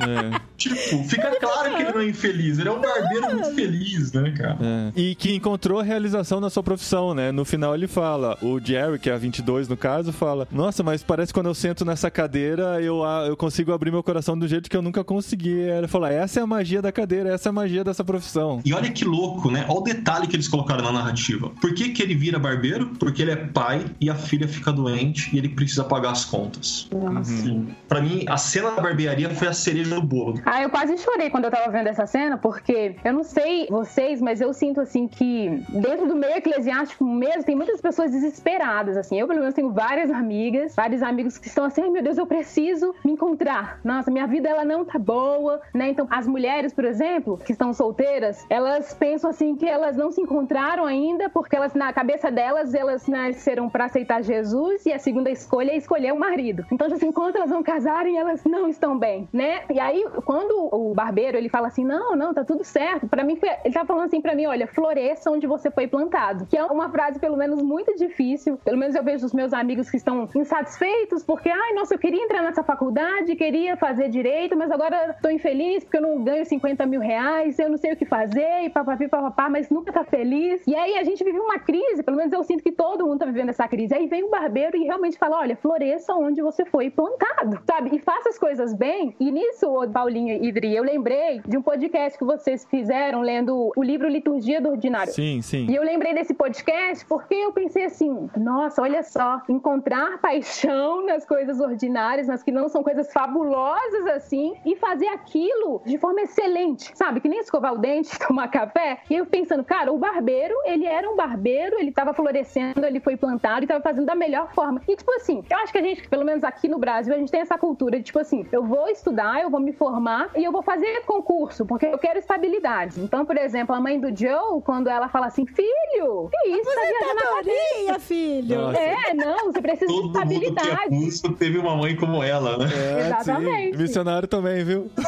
[0.00, 2.58] É, Tipo, fica claro que ele não é infeliz.
[2.58, 4.58] Ele é um barbeiro muito feliz, né, cara?
[4.60, 4.92] é.
[5.00, 7.32] E que encontrou a realização na sua profissão, né?
[7.32, 11.02] No final ele fala, o Jerry, que é a 22 no caso, fala: Nossa, mas
[11.02, 14.68] parece que quando eu sento nessa cadeira eu, eu consigo abrir meu coração do jeito
[14.70, 15.52] que eu nunca consegui.
[15.60, 18.60] Ele falou: Essa é a magia da cadeira, essa é a magia dessa profissão.
[18.64, 19.64] E olha que louco, né?
[19.68, 21.50] Olha o detalhe que eles colocaram na narrativa.
[21.60, 22.90] Por que, que ele vira barbeiro?
[22.98, 26.88] Porque ele é pai e a filha fica doente e ele precisa pagar as contas.
[26.92, 27.68] Uhum.
[27.88, 30.40] Pra mim, a cena da barbearia foi a cereja do bolo.
[30.44, 34.20] Ah, eu quase chorei quando eu tava vendo essa cena, porque eu não sei vocês,
[34.20, 39.18] mas eu sinto assim que dentro do meio eclesiástico mesmo tem muitas pessoas desesperadas, assim.
[39.18, 42.26] Eu, pelo menos, tenho várias amigas, vários amigos que estão assim, ai meu Deus, eu
[42.26, 43.80] preciso me encontrar.
[43.84, 45.90] Nossa, minha vida ela não tá boa, né?
[45.90, 50.20] Então, as mulheres, por exemplo, que estão solteiras, elas pensam assim que elas não se
[50.20, 55.30] encontraram ainda, porque elas, na cabeça delas, elas apareceram para aceitar Jesus e a segunda
[55.30, 56.64] escolha é escolher o marido.
[56.70, 59.62] Então, assim, quando elas vão casarem, elas não estão bem, né?
[59.70, 63.06] E aí, quando o barbeiro ele fala assim, não, não, tá tudo certo.
[63.06, 66.46] Para mim, foi, ele tá falando assim para mim, olha, floresça onde você foi plantado,
[66.46, 68.58] que é uma frase pelo menos muito difícil.
[68.64, 72.22] Pelo menos eu vejo os meus amigos que estão insatisfeitos porque, ai, nossa, eu queria
[72.22, 76.86] entrar nessa faculdade, queria fazer direito, mas agora tô infeliz porque eu não ganho 50
[76.86, 80.62] mil reais, eu não sei o que fazer, e papapi, papapá, mas nunca tá feliz.
[80.66, 83.26] E aí a gente vive uma crise, pelo menos eu sinto que todo mundo tá
[83.26, 83.94] vivendo essa crise.
[83.94, 87.96] Aí vem o barbeiro e realmente fala: olha, floresça onde você foi plantado, sabe?
[87.96, 89.14] E faça as coisas bem.
[89.18, 93.82] E nisso, Paulinho e Idri, eu lembrei de um podcast que vocês fizeram lendo o
[93.82, 95.12] livro Liturgia do Ordinário.
[95.12, 95.66] Sim, sim.
[95.68, 101.24] E eu lembrei desse podcast porque eu pensei assim: nossa, olha só, encontrar paixão nas
[101.24, 106.90] coisas ordinárias, nas que não são coisas fabulosas assim, e fazer aquilo de forma excelente,
[106.94, 107.20] sabe?
[107.20, 108.98] Que nem escovar o dente, tomar café.
[109.10, 113.16] E eu pensando, cara, o barbeiro, ele era um barbeiro, ele tava florescendo, ele foi
[113.16, 114.80] plantado e tava fazendo da melhor forma.
[114.88, 117.30] E, tipo assim, eu acho que a gente, pelo menos aqui no Brasil, a gente
[117.30, 120.52] tem essa cultura de, tipo assim, eu vou estudar, eu vou me formar e eu
[120.52, 123.00] vou fazer concurso, porque eu quero estabilidade.
[123.00, 126.64] Então, por exemplo, a mãe do Joe, quando ela fala assim, filho, que isso?
[126.64, 128.60] Tá Você viajando tá na dorinha, filho.
[128.60, 128.78] Nossa.
[128.80, 130.94] É, não, você precisa de Todo mundo que é estabilidade.
[131.04, 132.66] russo teve uma mãe como ela, né?
[132.74, 133.76] É, Exatamente.
[133.76, 133.82] sim.
[133.82, 134.90] Missionário também, viu?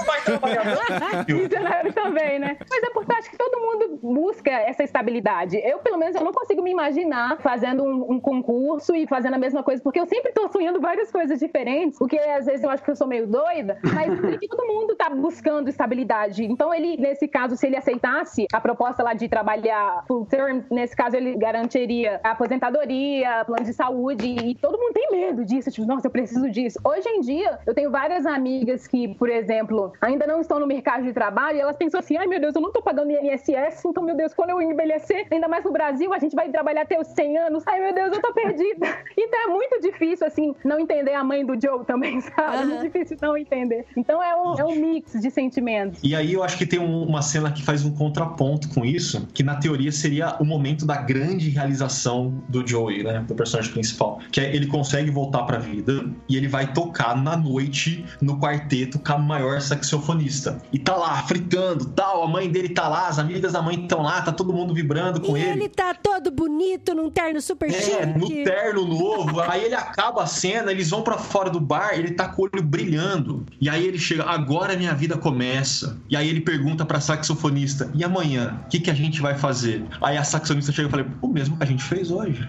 [1.28, 2.56] Missionário também, né?
[2.70, 5.56] Mas é porque eu acho que todo mundo busca essa estabilidade.
[5.62, 9.38] Eu, pelo menos, eu não consigo me imaginar fazendo um, um concurso e fazendo a
[9.38, 12.82] mesma coisa, porque eu sempre tô sonhando várias coisas diferentes, porque às vezes eu acho
[12.82, 14.08] que eu sou meio doida, mas
[14.48, 16.44] todo mundo tá buscando estabilidade.
[16.44, 20.96] Então, ele, nesse caso, se ele aceitasse a proposta lá de trabalhar full term, nesse
[20.96, 25.86] caso, ele garantiria a aposentadoria, plano de saúde, e todo mundo tem medo disso, tipo,
[25.86, 26.78] nossa, eu preciso disso.
[26.84, 31.04] Hoje em dia, eu tenho várias amigas que, por exemplo, ainda não estão no mercado
[31.04, 34.02] de trabalho e elas pensam assim, ai meu Deus, eu não tô pagando INSS, então,
[34.02, 37.08] meu Deus, quando eu envelhecer, ainda mais no Brasil, a gente vai trabalhar até os
[37.08, 38.86] 100 anos, ai meu Deus, eu tô perdida.
[39.16, 42.56] Então é muito difícil, assim, não entender a mãe do Joe também, sabe?
[42.62, 43.86] É muito difícil não entender.
[43.96, 46.00] Então é um, é um mix de sentimentos.
[46.02, 49.26] E aí eu acho que tem um- uma cena que faz um contraponto com isso,
[49.32, 54.18] que na teoria seria o momento da grande realização do Joey, né, do personagem principal,
[54.30, 58.98] que é ele consegue voltar pra vida e ele vai tocar na noite no quarteto
[58.98, 60.60] com a maior saxofonista.
[60.72, 64.02] E tá lá fritando, tal, a mãe dele tá lá, as amigas da mãe estão
[64.02, 68.06] lá, tá todo mundo vibrando com E ele tá todo bonito num terno super É,
[68.06, 68.44] no chique.
[68.44, 69.40] terno novo.
[69.40, 72.44] Aí ele acaba a cena, eles vão pra fora do bar, ele tá com o
[72.52, 73.44] olho brilhando.
[73.60, 75.96] E aí ele chega, agora minha vida começa.
[76.10, 79.84] E aí ele pergunta pra saxofonista, e amanhã, o que, que a gente vai fazer?
[80.02, 82.46] Aí a saxofonista chega e fala, o mesmo que a gente fez hoje.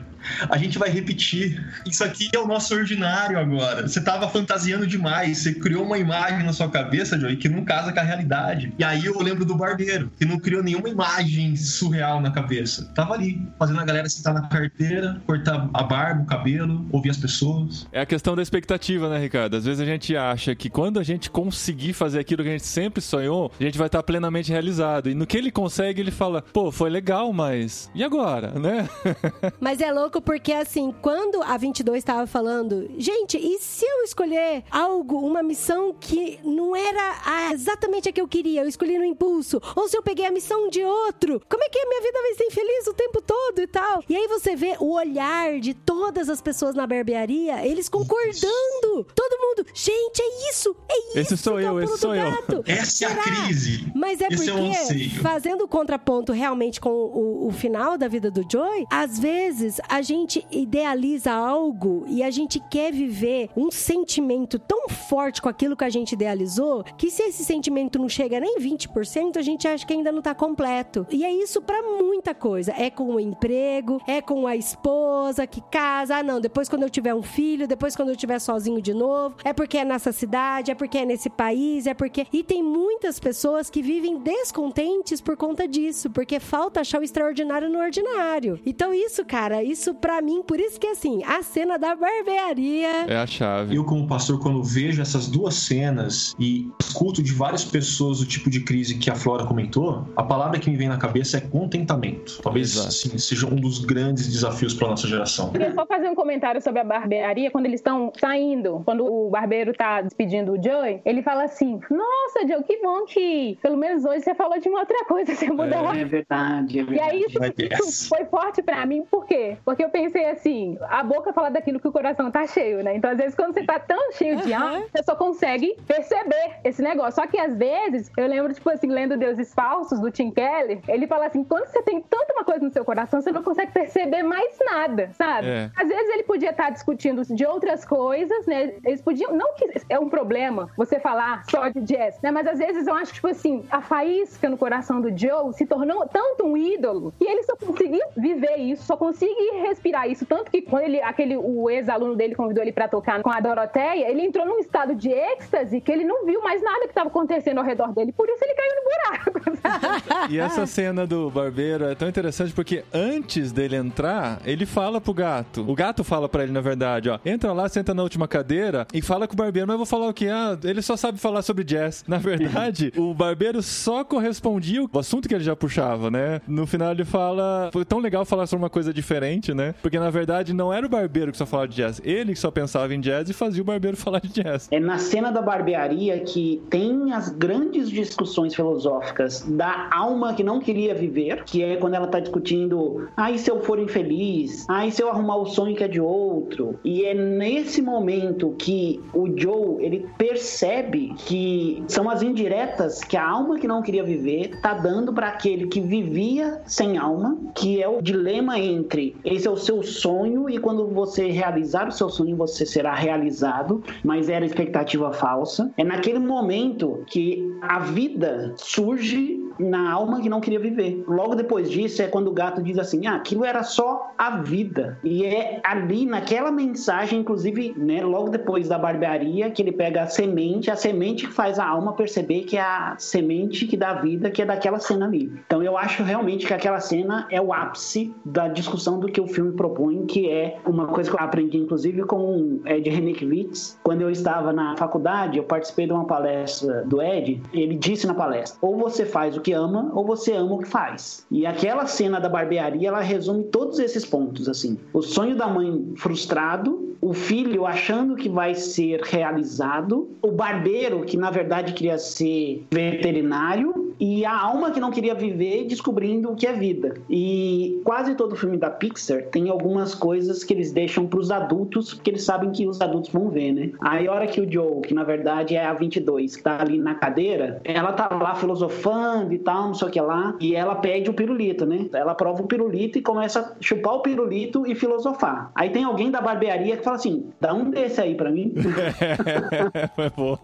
[0.50, 1.64] A gente vai repetir.
[1.86, 3.88] Isso aqui é o nosso ordinário agora.
[3.88, 5.40] Você tava fantasiando demais.
[5.40, 8.74] Você criou uma imagem na sua cabeça, Joey, que não casa com a realidade.
[8.78, 12.92] E aí eu lembro do barbeiro, que não criou nenhuma imagem surreal na cabeça.
[12.96, 17.18] Tava ali, fazendo a galera sentar na carteira, cortar a barba, o cabelo, ouvir as
[17.18, 17.88] pessoas.
[17.92, 19.58] É a questão da expectativa, né, Ricardo?
[19.58, 22.66] Às vezes a gente acha que quando a gente conseguir fazer aquilo que a gente
[22.66, 25.10] sempre sonhou, a gente vai estar plenamente realizado.
[25.10, 27.90] E no que ele consegue, ele fala, pô, foi legal, mas.
[27.94, 28.90] E agora, né?
[29.60, 34.63] Mas é louco porque, assim, quando a 22 tava falando, gente, e se eu escolher
[34.71, 39.06] algo, uma missão que não era a- exatamente a que eu queria, eu escolhi no
[39.06, 42.19] impulso, ou se eu peguei a missão de outro, como é que a minha vida
[42.21, 44.04] vai ser infeliz o tempo todo e tal?
[44.10, 49.06] E aí você vê o olhar de todas as pessoas na barbearia, eles concordando.
[49.15, 51.19] Todo mundo, gente, é isso, é isso.
[51.19, 52.25] Esse sou é eu, esse sou eu.
[52.65, 53.91] Essa é a crise.
[53.95, 55.21] Mas é Esse é porque, anseio.
[55.21, 60.01] fazendo o contraponto realmente com o, o final da vida do Joy, às vezes a
[60.06, 65.84] gente idealiza algo e a gente quer viver um sentimento tão forte com aquilo que
[65.84, 69.94] a gente idealizou que se esse sentimento não chega nem 20%, a gente acha que
[69.94, 71.06] ainda não tá completo.
[71.12, 72.74] E é isso pra muita coisa.
[72.78, 76.18] É com o emprego, é com a esposa que casa.
[76.18, 79.36] Ah, não, depois quando eu tiver um filho, depois quando eu estiver sozinho de novo,
[79.44, 82.28] é porque é nessa cidade, é porque é nesse país, é porque.
[82.32, 87.70] E tem muitas pessoas que vivem descontentes por conta disso, porque falta achar o extraordinário
[87.70, 88.60] no ordinário.
[88.65, 93.05] Então, isso, cara, isso pra mim, por isso que assim, a cena da barbearia.
[93.08, 93.75] É a chave.
[93.75, 98.49] Eu, como pastor, quando vejo essas duas cenas e escuto de várias pessoas o tipo
[98.49, 102.39] de crise que a Flora comentou, a palavra que me vem na cabeça é contentamento.
[102.41, 105.51] Talvez assim, seja um dos grandes desafios para nossa geração.
[105.51, 109.73] Queria só fazer um comentário sobre a barbearia, quando eles estão saindo, quando o barbeiro
[109.73, 114.21] tá despedindo o Joey, ele fala assim: Nossa, Joe, que bom que pelo menos hoje
[114.21, 116.01] você falou de uma outra coisa, você mudou É.
[116.01, 117.10] É verdade, é E verdade.
[117.12, 119.58] aí isso, isso foi forte pra mim, por quê?
[119.63, 122.95] Porque Porque eu pensei assim, a boca fala daquilo que o coração tá cheio, né?
[122.95, 126.82] Então, às vezes, quando você tá tão cheio de alma, você só consegue perceber esse
[126.82, 127.21] negócio.
[127.21, 131.08] Só que, às vezes, eu lembro, tipo assim, lendo Deuses Falsos, do Tim Keller, ele
[131.08, 134.24] fala assim, quando você tem tanta uma coisa no seu coração, você não consegue perceber
[134.24, 135.48] mais nada, sabe?
[135.48, 135.71] É.
[135.76, 138.74] Às vezes ele podia estar discutindo de outras coisas, né?
[138.84, 142.32] Eles podiam, não que é um problema você falar só de jazz, né?
[142.32, 146.08] Mas às vezes eu acho, tipo assim, a faísca no coração do Joe se tornou
[146.08, 150.25] tanto um ídolo que ele só conseguiu viver isso, só conseguiu respirar isso.
[150.25, 154.10] Tanto que quando ele, aquele, o ex-aluno dele convidou ele pra tocar com a Doroteia,
[154.10, 157.58] ele entrou num estado de êxtase que ele não viu mais nada que estava acontecendo
[157.60, 158.12] ao redor dele.
[158.12, 159.45] Por isso ele caiu no buraco?
[160.30, 165.13] E essa cena do barbeiro é tão interessante porque antes dele entrar, ele fala pro
[165.13, 165.63] gato.
[165.67, 167.19] O gato fala pra ele, na verdade, ó.
[167.25, 169.67] Entra lá, senta na última cadeira e fala com o barbeiro.
[169.67, 170.28] Mas eu vou falar o quê?
[170.28, 172.04] Ah, ele só sabe falar sobre jazz.
[172.08, 176.41] Na verdade, o barbeiro só correspondia o assunto que ele já puxava, né?
[176.47, 177.69] No final ele fala.
[177.71, 179.74] Foi tão legal falar sobre uma coisa diferente, né?
[179.82, 182.02] Porque na verdade não era o barbeiro que só falava de jazz.
[182.04, 184.68] Ele que só pensava em jazz e fazia o barbeiro falar de jazz.
[184.72, 190.60] É na cena da barbearia que tem as grandes discussões filosóficas da alma que não
[190.60, 194.65] queria viver, que é quando ela tá discutindo, ah, e se eu for infeliz?
[194.70, 196.80] Ah, e se eu arrumar o sonho que é de outro?
[196.84, 203.28] E é nesse momento que o Joe, ele percebe que são as indiretas que a
[203.28, 207.88] alma que não queria viver tá dando para aquele que vivia sem alma, que é
[207.88, 212.36] o dilema entre esse é o seu sonho e quando você realizar o seu sonho
[212.36, 215.71] você será realizado, mas era expectativa falsa.
[215.77, 221.03] É naquele momento que a vida surge na alma que não queria viver.
[221.08, 224.97] Logo depois disso é quando o gato diz assim: ah, aquilo era só a vida.
[225.03, 230.08] E é ali naquela mensagem, inclusive, né, logo depois da barbearia, que ele pega a
[230.08, 234.29] semente, a semente que faz a alma perceber que é a semente que dá vida,
[234.29, 235.31] que é daquela cena ali.
[235.45, 239.27] Então eu acho realmente que aquela cena é o ápice da discussão do que o
[239.36, 243.78] filme propõe, que é uma coisa que eu aprendi, inclusive, com Ed Renekiewicz.
[243.84, 248.13] Quando eu estava na faculdade, eu participei de uma palestra do Ed, ele disse na
[248.13, 251.26] palestra: ou você faz o que ama, ou você ama o que faz.
[251.30, 254.78] E aquela cena da barbearia, ela resume todos esses pontos, assim.
[254.93, 261.17] O sonho da mãe frustrado, o filho achando que vai ser realizado, o barbeiro que
[261.17, 266.47] na verdade queria ser veterinário e a alma que não queria viver descobrindo o que
[266.47, 266.95] é vida.
[267.10, 271.93] E quase todo filme da Pixar tem algumas coisas que eles deixam para os adultos,
[271.93, 273.71] porque eles sabem que os adultos vão ver, né?
[273.81, 276.79] Aí a hora que o Joe, que na verdade é a 22, que tá ali
[276.79, 280.75] na cadeira, ela tá lá filosofando e tal, não sei o que lá, e ela
[280.75, 281.88] pede o pirulito, né?
[281.93, 285.51] Ela prova o pirulito e começa a chupar o pirulito e filosofar.
[285.55, 288.53] Aí tem alguém da barbearia que fala assim: dá um desse aí pra mim.
[289.95, 290.39] Foi boa.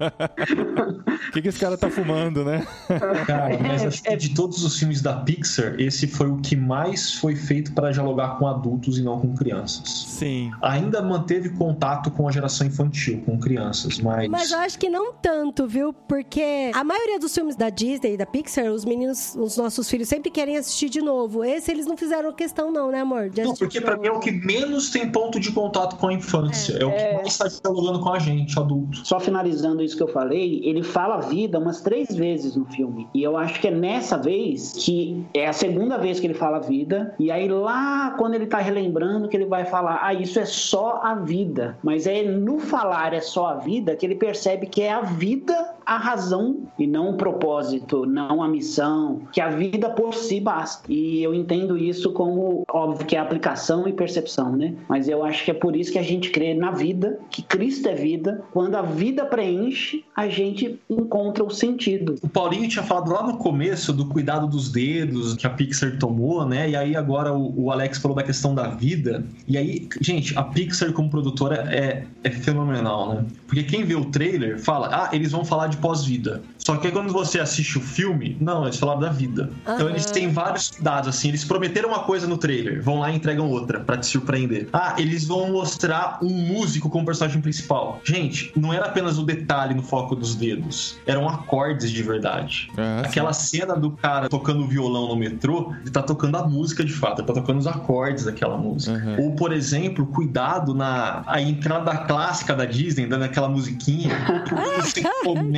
[1.29, 2.65] O que, que esse cara tá fumando, né?
[3.49, 7.13] Cara, mas acho que de todos os filmes da Pixar, esse foi o que mais
[7.13, 10.06] foi feito para dialogar com adultos e não com crianças.
[10.08, 10.51] Sim.
[10.62, 14.30] Ainda manteve contato com a geração infantil, com crianças, mas.
[14.30, 15.93] Mas eu acho que não tanto, viu?
[15.93, 20.08] Porque a maioria dos filmes da Disney e da Pixar, os meninos, os nossos filhos
[20.08, 21.43] sempre querem assistir de novo.
[21.43, 23.30] Esse eles não fizeram questão, não, né, amor?
[23.30, 24.01] De Não, porque novo.
[24.01, 26.73] mim é o que menos tem ponto de contato com a infância.
[26.73, 29.06] É, o que mais está dialogando com a gente, adulto.
[29.06, 33.08] Só finalizando isso que eu falei, ele fala vida umas três vezes no filme.
[33.13, 36.60] E eu acho que é nessa vez que é a segunda vez que ele fala
[36.60, 37.13] vida.
[37.20, 41.00] E aí lá quando ele tá relembrando que ele vai falar, ah, isso é só
[41.04, 41.78] a vida.
[41.84, 45.76] Mas é no falar é só a vida que ele percebe que é a vida
[45.91, 50.89] a razão e não o propósito, não a missão, que a vida por si basta.
[50.89, 54.73] E eu entendo isso como, óbvio, que é aplicação e percepção, né?
[54.88, 57.89] Mas eu acho que é por isso que a gente crê na vida, que Cristo
[57.89, 58.41] é vida.
[58.54, 62.15] Quando a vida preenche, a gente encontra o sentido.
[62.21, 66.45] O Paulinho tinha falado lá no começo do cuidado dos dedos que a Pixar tomou,
[66.45, 66.69] né?
[66.69, 69.25] E aí agora o, Alex falou da questão da vida.
[69.45, 73.25] E aí, gente, a Pixar como produtora é, é fenomenal, né?
[73.45, 76.41] Porque quem vê o trailer fala, ah, eles vão falar de pós-vida.
[76.58, 79.50] Só que aí quando você assiste o filme, não, eles falaram da vida.
[79.63, 79.89] Então Aham.
[79.89, 81.30] eles têm vários cuidados, assim.
[81.30, 84.70] Eles prometeram uma coisa no trailer, vão lá e entregam outra pra te surpreender.
[84.72, 88.00] Ah, eles vão mostrar um músico como personagem principal.
[88.04, 92.70] Gente, não era apenas o detalhe no foco dos dedos, eram acordes de verdade.
[92.78, 96.94] É, Aquela cena do cara tocando violão no metrô, ele tá tocando a música de
[96.94, 98.98] fato, ele tá tocando os acordes daquela música.
[98.98, 99.26] Uhum.
[99.26, 104.12] Ou, por exemplo, cuidado na a entrada clássica da Disney, dando aquela musiquinha.
[104.46, 105.02] E você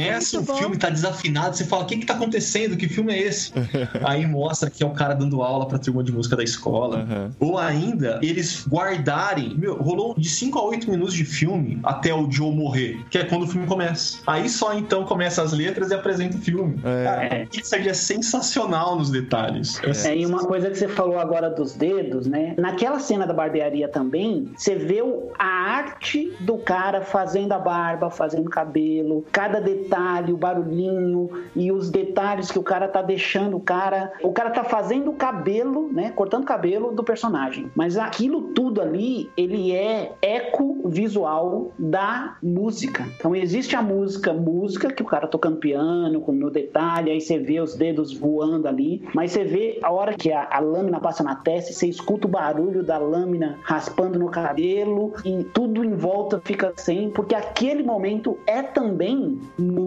[0.06, 0.60] começa Muito o bom.
[0.60, 2.78] filme, tá desafinado, você fala, o que que tá acontecendo?
[2.78, 3.52] Que filme é esse?
[4.04, 7.00] Aí mostra que é o cara dando aula pra turma de música da escola.
[7.00, 7.32] Aham.
[7.39, 9.56] Ou ainda, eles guardarem.
[9.56, 13.24] Meu, rolou de 5 a 8 minutos de filme até o Joe morrer, que é
[13.24, 14.20] quando o filme começa.
[14.28, 16.80] Aí só então começa as letras e apresenta o filme.
[16.84, 17.04] É.
[17.04, 19.80] Cara, isso aí é sensacional nos detalhes.
[20.06, 22.54] É, e uma coisa que você falou agora dos dedos, né?
[22.58, 25.02] Naquela cena da barbearia também, você vê
[25.38, 29.92] a arte do cara fazendo a barba, fazendo o cabelo, cada detalhe,
[30.32, 34.12] o barulhinho e os detalhes que o cara tá deixando o cara.
[34.21, 36.12] O cara tá fazendo o cabelo, né?
[36.12, 37.71] Cortando o cabelo do personagem.
[37.75, 43.08] Mas aquilo tudo ali, ele é eco visual da música.
[43.17, 47.38] Então existe a música, música, que o cara tocando piano, com no detalhe, aí você
[47.38, 51.23] vê os dedos voando ali, mas você vê a hora que a, a lâmina passa
[51.23, 56.41] na testa, você escuta o barulho da lâmina raspando no cabelo e tudo em volta
[56.43, 59.83] fica sem, porque aquele momento é também música,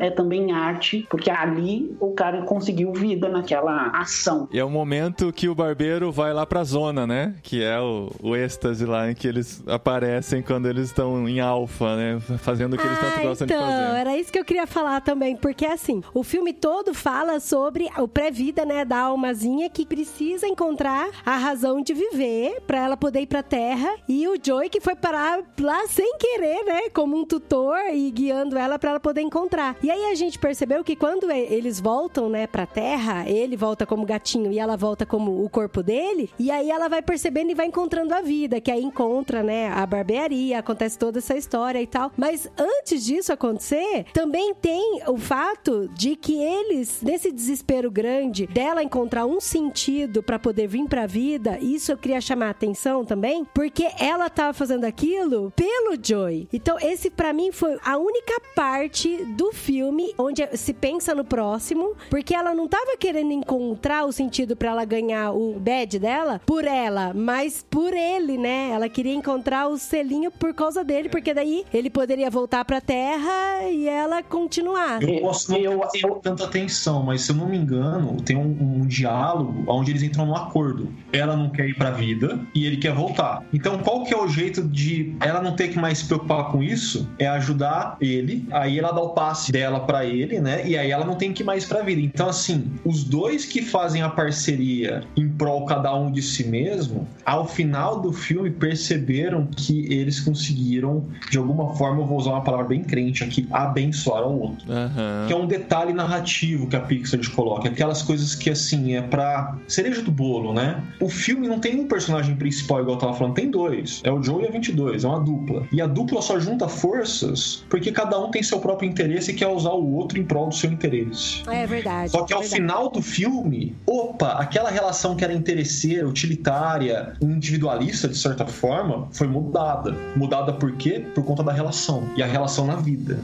[0.00, 4.48] é também arte, porque ali o cara conseguiu vida naquela ação.
[4.52, 7.34] E é o momento que o barbeiro vai lá pra zona, né?
[7.42, 11.96] Que é o, o êxtase lá em que eles aparecem quando eles estão em alfa,
[11.96, 12.20] né?
[12.38, 13.98] Fazendo o que eles tanto Ah, gostam então, de fazer.
[13.98, 18.08] era isso que eu queria falar também, porque assim, o filme todo fala sobre o
[18.08, 23.26] pré-vida, né, da almazinha que precisa encontrar a razão de viver pra ela poder ir
[23.26, 27.76] pra Terra e o Joey que foi parar lá sem querer, né, como um tutor
[27.92, 29.76] e guiando ela pra ela poder encontrar.
[29.82, 34.04] E aí a gente percebeu que quando eles voltam, né, pra Terra, ele volta como
[34.04, 37.66] gatinho e ela volta como o corpo dele, e aí ela vai percebendo e vai
[37.66, 42.12] encontrando a vida, que aí encontra, né, a barbearia, acontece toda essa história e tal.
[42.16, 48.82] Mas antes disso acontecer, também tem o fato de que eles, nesse desespero grande dela
[48.82, 53.44] encontrar um sentido pra poder vir pra vida, isso eu queria chamar a atenção também,
[53.54, 56.48] porque ela tava fazendo aquilo pelo Joy.
[56.52, 61.94] Então, esse pra mim foi a única parte do filme onde se pensa no próximo,
[62.08, 66.64] porque ela não tava querendo encontrar o sentido pra ela ganhar o badge dela por
[66.64, 68.70] ela, mas por ele, né?
[68.72, 73.62] Ela queria encontrar o selinho por causa dele, porque daí ele poderia voltar pra Terra
[73.70, 75.02] e ela continuar.
[75.02, 78.80] Eu posso não Eu- ter tanta atenção, mas se eu não me engano, tem um,
[78.82, 80.92] um diálogo onde eles entram num acordo.
[81.12, 83.44] Ela não quer ir pra vida e ele quer voltar.
[83.52, 86.62] Então, qual que é o jeito de ela não ter que mais se preocupar com
[86.62, 87.08] isso?
[87.18, 90.66] É ajudar ele, aí ela dá o passe dela pra ele, né?
[90.66, 92.00] E aí ela não tem que ir mais pra vida.
[92.00, 97.06] Então, assim, os dois que fazem a parceria em prol cada um de si mesmo,
[97.24, 102.42] ao final do filme perceberam que eles conseguiram, de alguma forma, eu vou usar uma
[102.42, 105.24] palavra bem crente aqui, abençoar o outro Aham.
[105.26, 109.56] que é um detalhe narrativo que a Pixar coloca, aquelas coisas que assim é pra
[109.68, 110.82] cereja do bolo, né?
[111.00, 114.00] O filme não tem um personagem principal igual eu tava falando, tem dois.
[114.04, 115.66] É o Joe e a 22, é uma dupla.
[115.72, 119.48] E a dupla só junta forças porque cada um tem seu próprio interesse e quer
[119.48, 121.42] usar o outro em prol do seu interesse.
[121.48, 122.10] É verdade.
[122.10, 122.62] Só que ao é verdade.
[122.62, 129.26] final do filme, opa, aquela relação que era interesseira, utilitária, individualista de certa forma, foi
[129.26, 129.94] mudada.
[130.16, 131.04] Mudada por quê?
[131.14, 132.08] Por conta da relação.
[132.16, 133.18] E a relação na vida.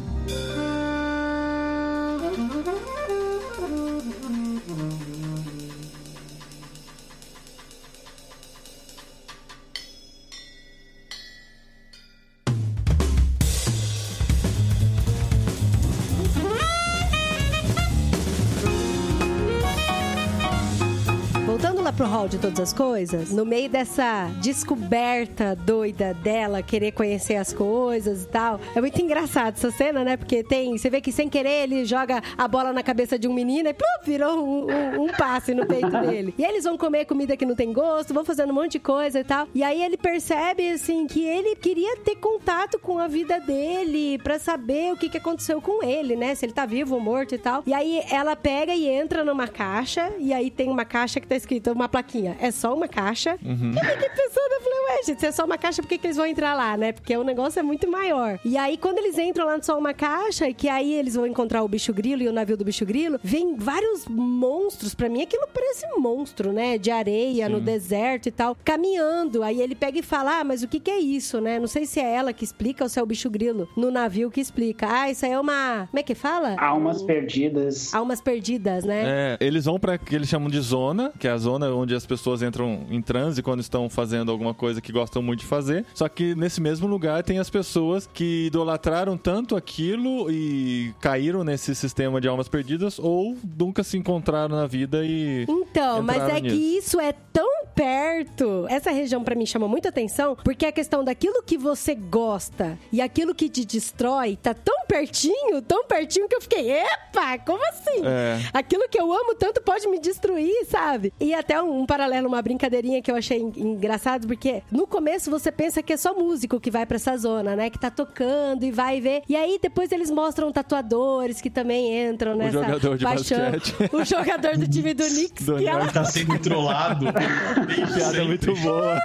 [22.47, 28.61] Todas as coisas, no meio dessa descoberta doida dela, querer conhecer as coisas e tal,
[28.72, 30.16] é muito engraçado essa cena, né?
[30.16, 33.32] Porque tem, você vê que sem querer ele joga a bola na cabeça de um
[33.34, 36.34] menino e plum, virou um, um- um passe no peito dele.
[36.38, 38.78] E aí eles vão comer comida que não tem gosto, vão fazendo um monte de
[38.78, 39.49] coisa e tal.
[39.53, 44.38] E aí ele percebe, assim, que ele queria ter contato com a vida dele pra
[44.38, 46.32] saber o que, que aconteceu com ele, né?
[46.36, 47.64] Se ele tá vivo ou morto e tal.
[47.66, 51.34] E aí ela pega e entra numa caixa, e aí tem uma caixa que tá
[51.34, 52.36] escrito uma plaquinha.
[52.41, 53.39] É só uma caixa.
[53.43, 56.07] Eu fiquei pensando, eu falei, ué, gente, se é só uma caixa, por que, que
[56.07, 56.93] eles vão entrar lá, né?
[56.93, 58.39] Porque o negócio é muito maior.
[58.45, 61.68] E aí, quando eles entram lá só uma caixa, que aí eles vão encontrar o
[61.68, 64.95] bicho grilo e o navio do bicho grilo, vem vários monstros.
[64.95, 66.78] Pra mim, aquilo parece monstro, né?
[66.78, 69.43] De areia, no deserto e tal, caminhando.
[69.43, 71.59] Aí ele pega e fala, ah, mas o que que é isso, né?
[71.59, 74.30] Não sei se é ela que explica ou se é o bicho grilo no navio
[74.30, 74.87] que explica.
[74.91, 75.87] Ah, isso aí é uma...
[75.91, 76.57] Como é que fala?
[76.59, 77.95] Almas perdidas.
[77.95, 79.03] Almas perdidas, né?
[79.07, 82.05] É, eles vão pra que eles chamam de zona, que é a zona onde as
[82.05, 85.84] pessoas entram em transe quando estão fazendo alguma coisa que gostam muito de fazer.
[85.94, 91.74] Só que nesse mesmo lugar tem as pessoas que idolatraram tanto aquilo e caíram nesse
[91.74, 96.54] sistema de almas perdidas ou nunca se encontraram na vida e Então, mas é nisso.
[96.56, 98.66] que isso é tão perto.
[98.68, 103.00] Essa região para mim chama muita atenção, porque a questão daquilo que você gosta e
[103.00, 108.02] aquilo que te destrói tá tão pertinho, tão pertinho que eu fiquei, epa, como assim?
[108.04, 108.40] É.
[108.52, 111.12] Aquilo que eu amo tanto pode me destruir, sabe?
[111.20, 111.86] E até um, um
[112.16, 115.96] paralelo, uma brincadeirinha que eu achei en- engraçado, porque no começo você pensa que é
[115.96, 117.70] só músico que vai pra essa zona, né?
[117.70, 119.22] Que tá tocando e vai ver.
[119.28, 123.50] E aí depois eles mostram tatuadores que também entram nessa jogador de paixão.
[123.52, 123.74] basquete.
[123.92, 127.06] O jogador do time do Knicks, Do que ela tá sendo trollado.
[127.94, 128.98] Piada muito boa.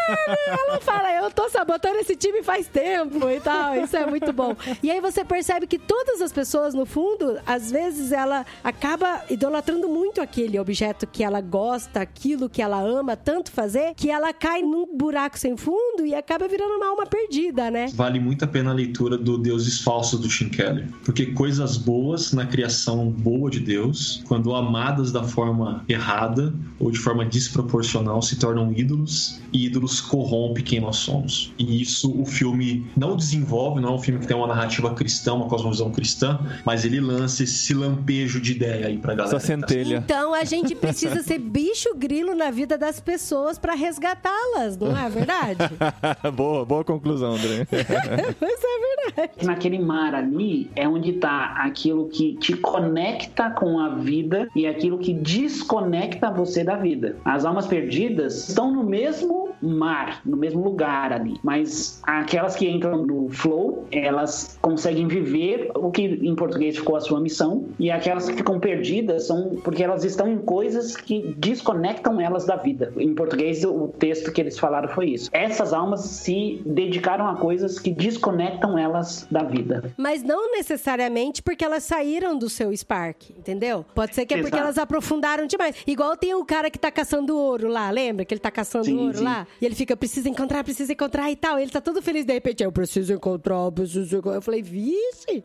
[0.48, 3.76] ela fala, eu tô sabotando esse time faz tempo e tal.
[3.76, 4.56] Isso é muito bom.
[4.82, 9.88] E aí você percebe que todas as pessoas, no fundo, às vezes ela acaba idolatrando
[9.90, 14.62] muito aquele objeto que ela gosta, aquilo que ela ama tanto fazer, que ela cai
[14.62, 17.88] num buraco sem fundo e acaba virando uma alma perdida, né?
[17.94, 20.88] Vale muito a pena a leitura do Deuses Falsos do Tim Keller.
[21.04, 27.00] Porque coisas boas na criação boa de Deus, quando amadas da forma errada ou de
[27.00, 31.54] forma desproporcional, se tornam ídolos e ídolos corrompem quem nós somos.
[31.58, 35.34] E isso o filme não desenvolve, não é um filme que tem uma narrativa cristã,
[35.34, 39.36] uma cosmovisão cristã, mas ele lança esse lampejo de ideia aí pra galera.
[39.36, 39.98] Essa centelha.
[39.98, 45.08] Então a gente precisa ser bicho grilo na vida das pessoas pra resgatá-las, não é
[45.08, 45.60] verdade?
[46.36, 47.68] boa, boa conclusão, André.
[48.42, 49.46] Mas é verdade.
[49.46, 54.98] Naquele mar ali é onde tá aquilo que te conecta com a vida e aquilo
[54.98, 57.18] que desconecta você da vida.
[57.24, 63.06] As almas perdidas estão no mesmo mar, no mesmo lugar ali, mas aquelas que entram
[63.06, 68.30] no flow, elas conseguem viver o que em português ficou a sua missão, e aquelas
[68.30, 72.94] que ficam perdidas são porque elas estão em coisas que desconectam elas da vida.
[72.98, 75.30] Em português, o texto que eles falaram foi isso.
[75.32, 79.94] Essas almas se dedicaram a coisas que desconectam elas da vida.
[79.98, 83.86] Mas não necessariamente porque elas saíram do seu Spark, entendeu?
[83.94, 84.64] Pode ser que é porque Exato.
[84.64, 85.76] elas aprofundaram demais.
[85.86, 88.26] Igual tem o cara que tá caçando ouro lá, lembra?
[88.26, 89.24] Que ele tá caçando Sim, ouro sim.
[89.24, 89.48] lá?
[89.60, 91.60] E ele fica, precisa encontrar, precisa encontrar e tal.
[91.60, 94.38] Ele tá todo feliz, de repente, eu preciso encontrar, eu preciso encontrar.
[94.38, 95.44] Eu falei, vixe,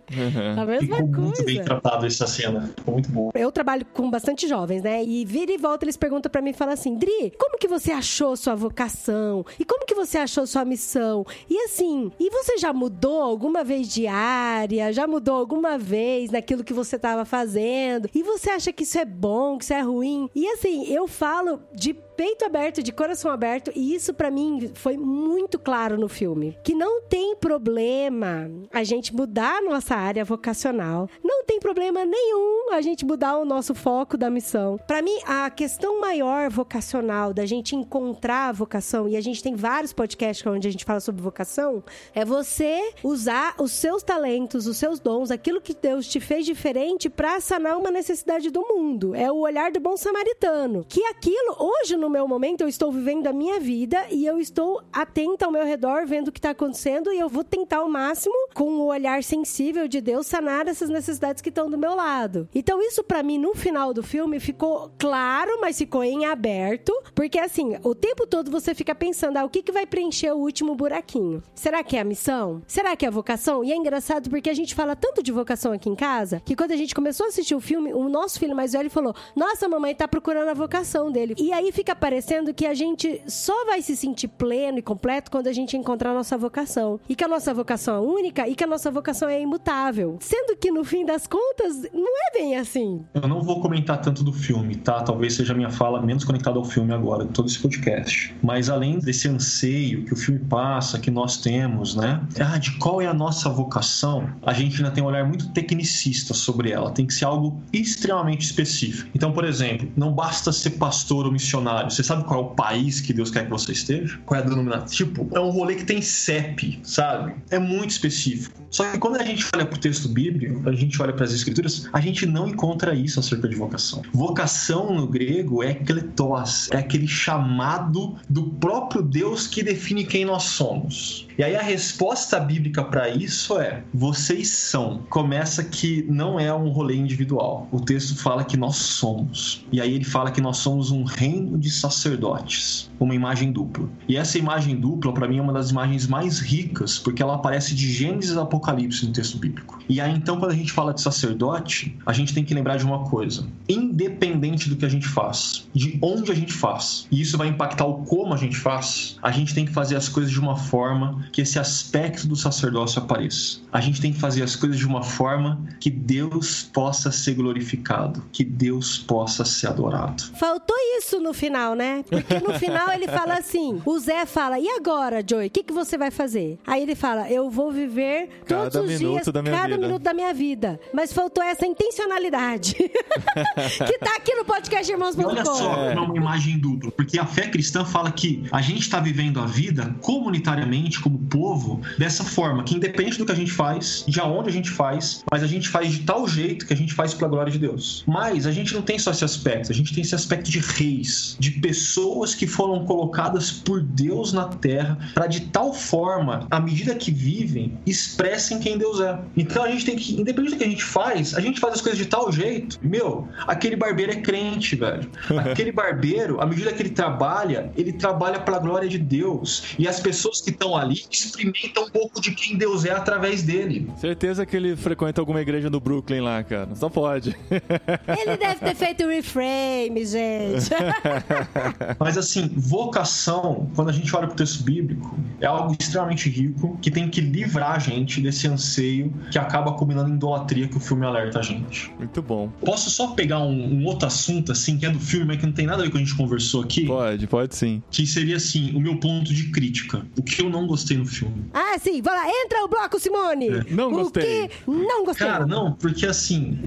[0.58, 1.64] a mesma Ficou muito bem coisa.
[1.64, 2.72] tratado essa cena.
[2.76, 3.30] Ficou muito bom.
[3.34, 5.02] Eu trabalho com bastante jovens, né?
[5.04, 7.92] E vira e volta eles perguntam pra mim e falam assim: Dri, como que você
[7.92, 9.44] achou sua vocação?
[9.58, 11.24] E como que você achou sua missão?
[11.48, 14.92] E assim, e você já mudou alguma vez de área?
[14.92, 18.08] Já mudou alguma vez naquilo que você tava fazendo?
[18.14, 20.28] E você acha que isso é bom, que isso é ruim?
[20.34, 24.96] E assim, eu falo de peito aberto, de coração aberto, e isso pra mim foi
[24.96, 26.56] muito claro no filme.
[26.64, 31.08] Que não tem problema a gente mudar a nossa área vocacional.
[31.22, 34.78] Não tem problema nenhum a gente mudar o nosso foco da missão.
[34.86, 39.54] Pra mim, a questão maior vocacional da gente encontrar a vocação, e a gente tem
[39.54, 41.82] vários podcasts onde a gente fala sobre vocação,
[42.14, 47.08] é você usar os seus talentos, os seus dons, aquilo que Deus te fez diferente
[47.08, 49.14] pra sanar uma necessidade do mundo.
[49.14, 50.84] É o olhar do bom samaritano.
[50.88, 54.82] Que aquilo, hoje no meu momento, eu estou vivendo a minha vida e eu estou
[54.92, 58.34] atenta ao meu redor, vendo o que está acontecendo e eu vou tentar ao máximo,
[58.54, 62.48] com o olhar sensível de Deus, sanar essas necessidades que estão do meu lado.
[62.54, 67.38] Então, isso pra mim, no final do filme, ficou claro, mas ficou em aberto, porque
[67.38, 70.74] assim, o tempo todo você fica pensando, ah, o que, que vai preencher o último
[70.74, 71.42] buraquinho?
[71.54, 72.62] Será que é a missão?
[72.66, 73.64] Será que é a vocação?
[73.64, 76.72] E é engraçado porque a gente fala tanto de vocação aqui em casa, que quando
[76.72, 79.94] a gente começou a assistir o filme, o nosso filho mais velho falou: Nossa, mamãe
[79.94, 81.34] tá procurando a vocação dele.
[81.38, 85.46] E aí fica parecendo que a gente só vai se sentir pleno e completo quando
[85.48, 87.00] a gente encontrar a nossa vocação.
[87.08, 90.18] E que a nossa vocação é única e que a nossa vocação é imutável.
[90.20, 93.04] Sendo que no fim das contas, não é bem assim.
[93.14, 95.02] Eu não vou comentar tanto do filme, tá?
[95.02, 98.34] Talvez seja a minha fala menos conectada ao filme agora, todo esse podcast.
[98.42, 102.20] Mas além desse anseio que o filme passa, que nós temos, né?
[102.40, 104.28] Ah, de qual é a nossa vocação?
[104.42, 106.90] A gente ainda tem um olhar muito tecnicista sobre ela.
[106.90, 109.10] Tem que ser algo extremamente específico.
[109.14, 111.85] Então, por exemplo, não basta ser pastor ou missionário.
[111.90, 114.18] Você sabe qual é o país que Deus quer que você esteja?
[114.26, 114.86] Qual é a denominação?
[114.86, 117.34] Tipo, é um rolê que tem CEP, sabe?
[117.50, 118.66] É muito específico.
[118.70, 121.88] Só que quando a gente olha pro texto bíblico, a gente olha para as escrituras,
[121.92, 124.02] a gente não encontra isso acerca de vocação.
[124.12, 130.44] Vocação no grego é kletos, é aquele chamado do próprio Deus que define quem nós
[130.44, 131.26] somos.
[131.38, 135.04] E aí a resposta bíblica para isso é: vocês são.
[135.08, 137.68] Começa que não é um rolê individual.
[137.70, 139.64] O texto fala que nós somos.
[139.70, 143.88] E aí ele fala que nós somos um reino de sacerdotes, uma imagem dupla.
[144.08, 147.74] E essa imagem dupla para mim é uma das imagens mais ricas, porque ela aparece
[147.74, 149.78] de Gênesis e Apocalipse no texto bíblico.
[149.88, 152.84] E aí, então, quando a gente fala de sacerdote, a gente tem que lembrar de
[152.84, 157.38] uma coisa: independente do que a gente faz, de onde a gente faz, e isso
[157.38, 160.40] vai impactar o como a gente faz, a gente tem que fazer as coisas de
[160.40, 163.60] uma forma que esse aspecto do sacerdócio apareça.
[163.72, 168.24] A gente tem que fazer as coisas de uma forma que Deus possa ser glorificado,
[168.32, 170.22] que Deus possa ser adorado.
[170.38, 172.04] Faltou isso no final, né?
[172.08, 175.72] Porque no final ele fala assim: o Zé fala, e agora, Joey, o que, que
[175.72, 176.58] você vai fazer?
[176.66, 179.86] Aí ele fala, eu vou viver todos Cada os minuto dias, da minha cada vida.
[179.86, 180.80] minuto da minha vida.
[180.92, 182.74] Mas faltou essa intencionalidade.
[183.86, 187.48] que tá aqui no podcast E olha só, é uma imagem dupla, porque a fé
[187.48, 192.74] cristã fala que a gente está vivendo a vida comunitariamente, como povo, dessa forma, que
[192.74, 195.92] independe do que a gente faz, de aonde a gente faz, mas a gente faz
[195.92, 198.04] de tal jeito que a gente faz pela glória de Deus.
[198.06, 201.36] Mas a gente não tem só esse aspecto, a gente tem esse aspecto de reis,
[201.38, 206.94] de pessoas que foram colocadas por Deus na terra para de tal forma, à medida
[206.94, 209.18] que vivem, expressem quem Deus é.
[209.36, 211.80] Então a gente tem que, independente do que a gente faz, a gente faz as
[211.80, 212.78] coisas de tal jeito.
[212.82, 215.08] Meu, aquele barbeiro é crente, velho.
[215.46, 219.74] Aquele barbeiro, à medida que ele trabalha, ele trabalha pela glória de Deus.
[219.78, 223.88] E as pessoas que estão ali experimentam um pouco de quem Deus é através dele.
[223.96, 226.74] Certeza que ele frequenta alguma igreja no Brooklyn lá, cara.
[226.74, 227.36] Só pode.
[227.50, 230.70] Ele deve ter feito o reframe, gente.
[231.98, 236.78] Mas assim, vocação, quando a gente olha para o texto bíblico, é algo extremamente rico
[236.80, 240.80] que tem que livrar a gente desse anseio que acaba combinando em idolatria que o
[240.80, 241.92] filme alerta a gente.
[241.98, 242.48] Muito bom.
[242.64, 245.52] Posso só pegar um, um outro assunto, assim, que é do filme, mas que não
[245.52, 246.86] tem nada a ver com o que a gente conversou aqui?
[246.86, 247.82] Pode, pode sim.
[247.90, 250.06] Que seria, assim, o meu ponto de crítica.
[250.18, 251.44] O que eu não gostei no filme.
[251.52, 253.48] ah, sim, vai lá, entra o bloco, Simone.
[253.70, 254.48] Não o gostei.
[254.48, 255.26] que não gostei.
[255.26, 256.58] Cara, não, porque assim,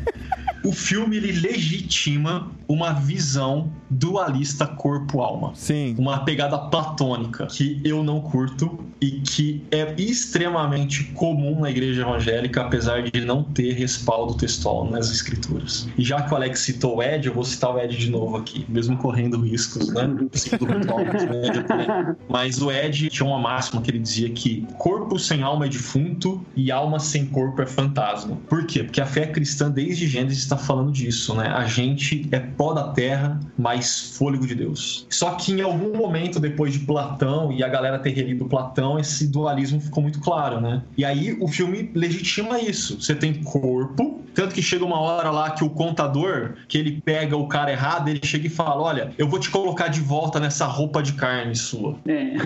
[0.63, 5.51] o filme ele legitima uma visão dualista corpo-alma.
[5.55, 5.95] Sim.
[5.97, 12.61] Uma pegada platônica que eu não curto e que é extremamente comum na igreja evangélica,
[12.61, 15.87] apesar de não ter respaldo textual nas escrituras.
[15.97, 18.37] E já que o Alex citou o Ed, eu vou citar o Ed de novo
[18.37, 20.09] aqui, mesmo correndo riscos, né?
[20.33, 22.15] Segundo o ritual, mas o Ed é polêmico.
[22.27, 26.43] Mas o Ed tinha uma máxima que ele dizia que corpo sem alma é defunto
[26.55, 28.37] e alma sem corpo é fantasma.
[28.47, 28.83] Por quê?
[28.83, 31.47] Porque a fé cristã, desde Gênesis, está falando disso, né?
[31.47, 35.05] A gente é pó da terra, mas fôlego de Deus.
[35.09, 39.27] Só que em algum momento, depois de Platão e a galera ter relido Platão, esse
[39.27, 40.81] dualismo ficou muito claro, né?
[40.97, 43.01] E aí o filme legitima isso.
[43.01, 47.35] Você tem corpo, tanto que chega uma hora lá que o contador, que ele pega
[47.35, 50.65] o cara errado, ele chega e fala: Olha, eu vou te colocar de volta nessa
[50.65, 51.97] roupa de carne sua.
[52.07, 52.37] É.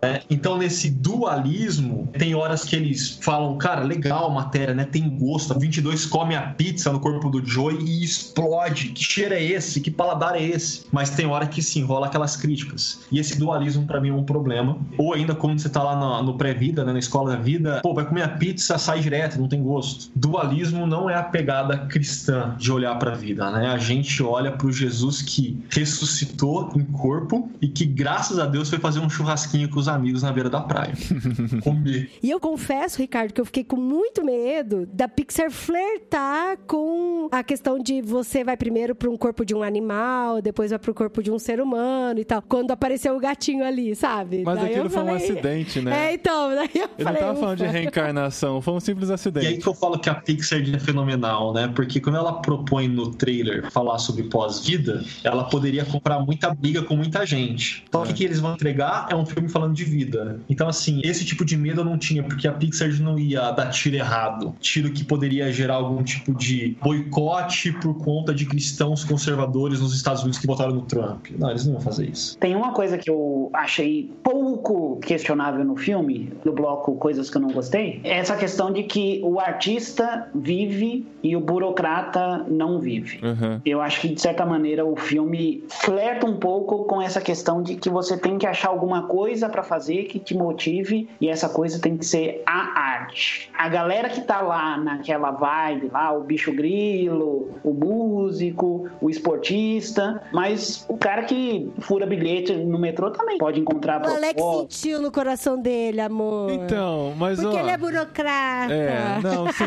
[0.00, 0.20] né?
[0.30, 4.86] Então, nesse dualismo, tem horas que eles falam, cara, legal a matéria, né?
[4.86, 5.52] Tem gosto.
[5.52, 8.88] A 22 come a pizza no corpo do Joey e explode.
[8.88, 9.82] Que cheiro é esse?
[9.82, 10.86] Que paladar é esse?
[10.90, 13.02] Mas tem hora que se enrola aquelas críticas.
[13.12, 14.78] E esse dualismo, pra mim, é um problema.
[14.96, 16.92] Ou ainda, quando você tá lá no, no pré-vida, né?
[16.94, 20.10] na escola da vida, pô, vai comer a pizza, sai direto, não tem gosto.
[20.16, 23.66] Dualismo não é a pegada cristã de olhar pra vida, né?
[23.66, 28.78] A gente olha pro Jesus que ressuscitou em corpo e que, graças a Deus, foi
[28.78, 30.92] fazer um churrasquinho com os amigos na beira da praia.
[31.64, 32.08] Comer.
[32.22, 37.42] E eu confesso, Ricardo, que eu fiquei com muito medo da Pixar flertar com a
[37.42, 40.94] questão de você vai primeiro para um corpo de um animal, depois vai para o
[40.94, 42.42] corpo de um ser humano e tal.
[42.42, 44.42] Quando apareceu o gatinho ali, sabe?
[44.44, 45.94] Mas Daí aquilo eu foi um falei- acidente, né?
[46.04, 47.20] É, então, daí eu Ele não falei.
[47.20, 49.58] tava falando de reencarnação, foi um simples E aí acidente.
[49.60, 51.70] que eu falo que a Pixar é fenomenal, né?
[51.74, 56.96] Porque quando ela propõe no trailer falar sobre pós-vida, ela poderia comprar muita briga com
[56.96, 57.84] muita gente.
[57.88, 60.40] Então o que, que eles vão entregar é um filme falando de vida.
[60.48, 63.70] Então, assim, esse tipo de medo eu não tinha, porque a Pixar não ia dar
[63.70, 64.54] tiro errado.
[64.60, 70.22] Tiro que poderia gerar algum tipo de boicote por conta de cristãos conservadores nos Estados
[70.22, 71.26] Unidos que votaram no Trump.
[71.38, 72.36] Não, eles não iam fazer isso.
[72.38, 77.42] Tem uma coisa que eu achei pouco questionável no filme, no bloco Coisas que eu
[77.42, 83.18] não gostei, é essa questão de que o artista vive e o burocrata não vive.
[83.24, 83.60] Uhum.
[83.64, 87.76] Eu acho que, de certa maneira, o filme flerta um pouco com essa questão de
[87.76, 91.80] que você tem que achar alguma coisa pra fazer que te motive e essa coisa
[91.80, 93.50] tem que ser a arte.
[93.56, 100.22] A galera que tá lá naquela vibe lá, o bicho grilo, o músico, o esportista,
[100.30, 105.10] mas o cara que fura bilhete no metrô também pode encontrar O Alex sentiu no
[105.10, 106.50] coração dele, amor.
[106.50, 107.60] Então, mas Porque ó.
[107.60, 108.74] ele é burocrata.
[108.74, 109.64] É, não, sim.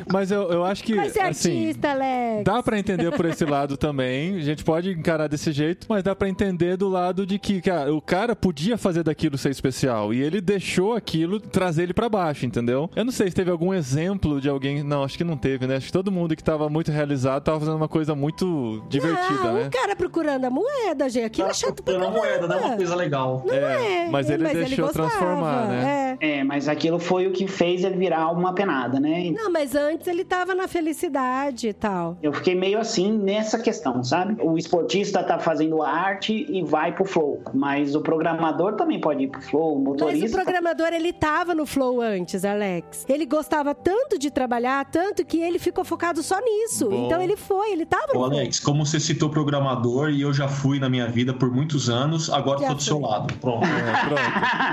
[0.12, 0.94] Mas eu, eu acho que.
[0.94, 2.44] Vai ser assim, artista, Alex.
[2.44, 4.36] Dá pra entender por esse lado também.
[4.36, 7.92] A gente pode encarar desse jeito, mas dá pra entender do lado de que, cara,
[7.94, 12.46] o cara podia fazer daquilo ser especial e ele deixou aquilo trazer ele pra baixo,
[12.46, 12.90] entendeu?
[12.94, 14.82] Eu não sei se teve algum exemplo de alguém.
[14.82, 15.76] Não, acho que não teve, né?
[15.76, 19.52] Acho que todo mundo que tava muito realizado tava fazendo uma coisa muito divertida, ah,
[19.52, 19.66] né?
[19.66, 21.26] o cara procurando a moeda, gente.
[21.26, 22.76] Aquilo é chato pra Pela moeda, não é uma caramba.
[22.76, 23.42] coisa legal.
[23.46, 26.16] Não é, mas ele deixou gostava, transformar, né?
[26.20, 26.40] É.
[26.40, 29.30] É, mas aquilo foi o que fez ele virar uma penada, né?
[29.30, 32.16] Não, mas antes ele tava na felicidade e tal.
[32.22, 34.36] Eu fiquei meio assim nessa questão, sabe?
[34.42, 39.28] O esportista tá fazendo arte e vai pro flow, mas o programador também pode ir
[39.28, 40.26] pro flow, o Mas motorista.
[40.28, 43.04] o programador, ele tava no flow antes, Alex.
[43.06, 46.88] Ele gostava tanto de trabalhar, tanto que ele ficou focado só nisso.
[46.88, 47.06] Bom.
[47.06, 48.38] Então ele foi, ele tava no Ô, flow.
[48.38, 52.30] Alex, como você citou programador e eu já fui na minha vida por muitos anos,
[52.30, 53.34] agora Já tô do seu lado.
[53.34, 53.66] Pronto.
[53.66, 54.22] É, pronto.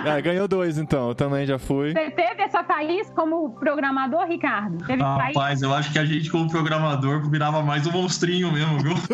[0.08, 1.10] Ah, ganhou dois, então.
[1.10, 1.92] Eu também já fui.
[1.92, 4.86] Você teve essa faísca como programador, Ricardo?
[4.86, 5.34] Teve faísca?
[5.58, 8.94] Rapaz, eu acho que a gente, como programador, virava mais um monstrinho mesmo, viu?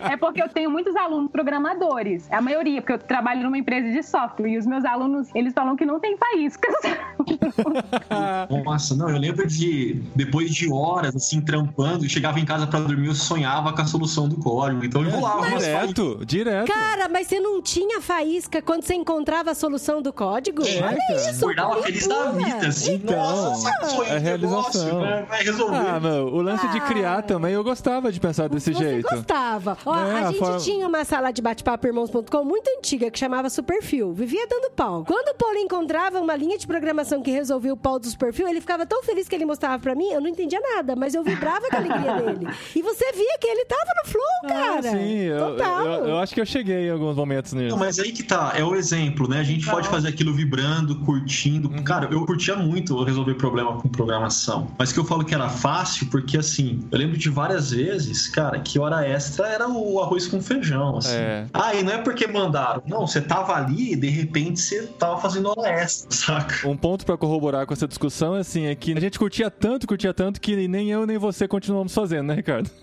[0.00, 2.30] É porque eu tenho muitos alunos programadores.
[2.30, 4.48] A maioria, porque eu trabalho numa empresa de software.
[4.48, 6.74] E os meus alunos, eles falam que não tem faíscas.
[8.64, 13.06] Nossa, não, eu lembro de, depois de horas, assim, trampando, chegava em casa pra dormir,
[13.06, 14.84] eu sonhava com a solução do código.
[14.84, 15.62] Então eu rolava faíscas.
[15.62, 16.72] Direto, direto.
[16.72, 20.62] Cara, mas você não tinha faísca quando você encontrava a solução do código?
[20.66, 21.30] É, Olha cara.
[21.30, 22.94] isso, Acordava feliz da vida, assim.
[22.94, 25.21] Então, Nossa, é um negócio, realização.
[25.26, 25.76] Vai, vai resolver.
[25.76, 27.22] Ah, meu, o lance de criar Ah.
[27.22, 29.08] também eu gostava de pensar desse Você jeito.
[29.08, 29.76] gostava.
[29.84, 33.48] Ó, É, a gente forma- tinha uma sala de bate-papo irmãos.com muito antiga que chamava
[33.50, 34.12] Superfio.
[34.12, 35.04] Vivia dando pau.
[35.06, 38.60] Quando o Paulo encontrava uma linha de programação que resolvia o pau do Superfio, ele
[38.60, 41.68] ficava tão feliz que ele mostrava pra mim, eu não entendia nada, mas eu vibrava
[41.68, 42.48] com a alegria dele.
[42.74, 44.78] E você via que ele tava no flow, cara.
[44.78, 45.86] Ah, sim, eu, Total.
[45.86, 47.70] eu, eu acho que eu cheguei em alguns momentos nisso.
[47.70, 49.40] Não, mas aí que tá, é o exemplo, né?
[49.40, 51.68] A gente pode fazer aquilo vibrando, curtindo.
[51.68, 51.82] Uhum.
[51.84, 54.68] Cara, eu curtia muito resolver problema com programação.
[54.78, 58.58] Mas que eu falo que era fácil, porque assim, eu lembro de várias vezes, cara,
[58.60, 61.14] que hora extra era o arroz com feijão, assim.
[61.16, 61.46] É.
[61.52, 62.82] Ah, e não é porque mandaram.
[62.86, 66.66] Não, você tava ali e de repente você tava fazendo hora extra, saca?
[66.66, 70.14] Um ponto pra corroborar com essa discussão assim, é que a gente curtia tanto, curtia
[70.14, 72.70] tanto, que nem eu nem você continuamos fazendo, né, Ricardo?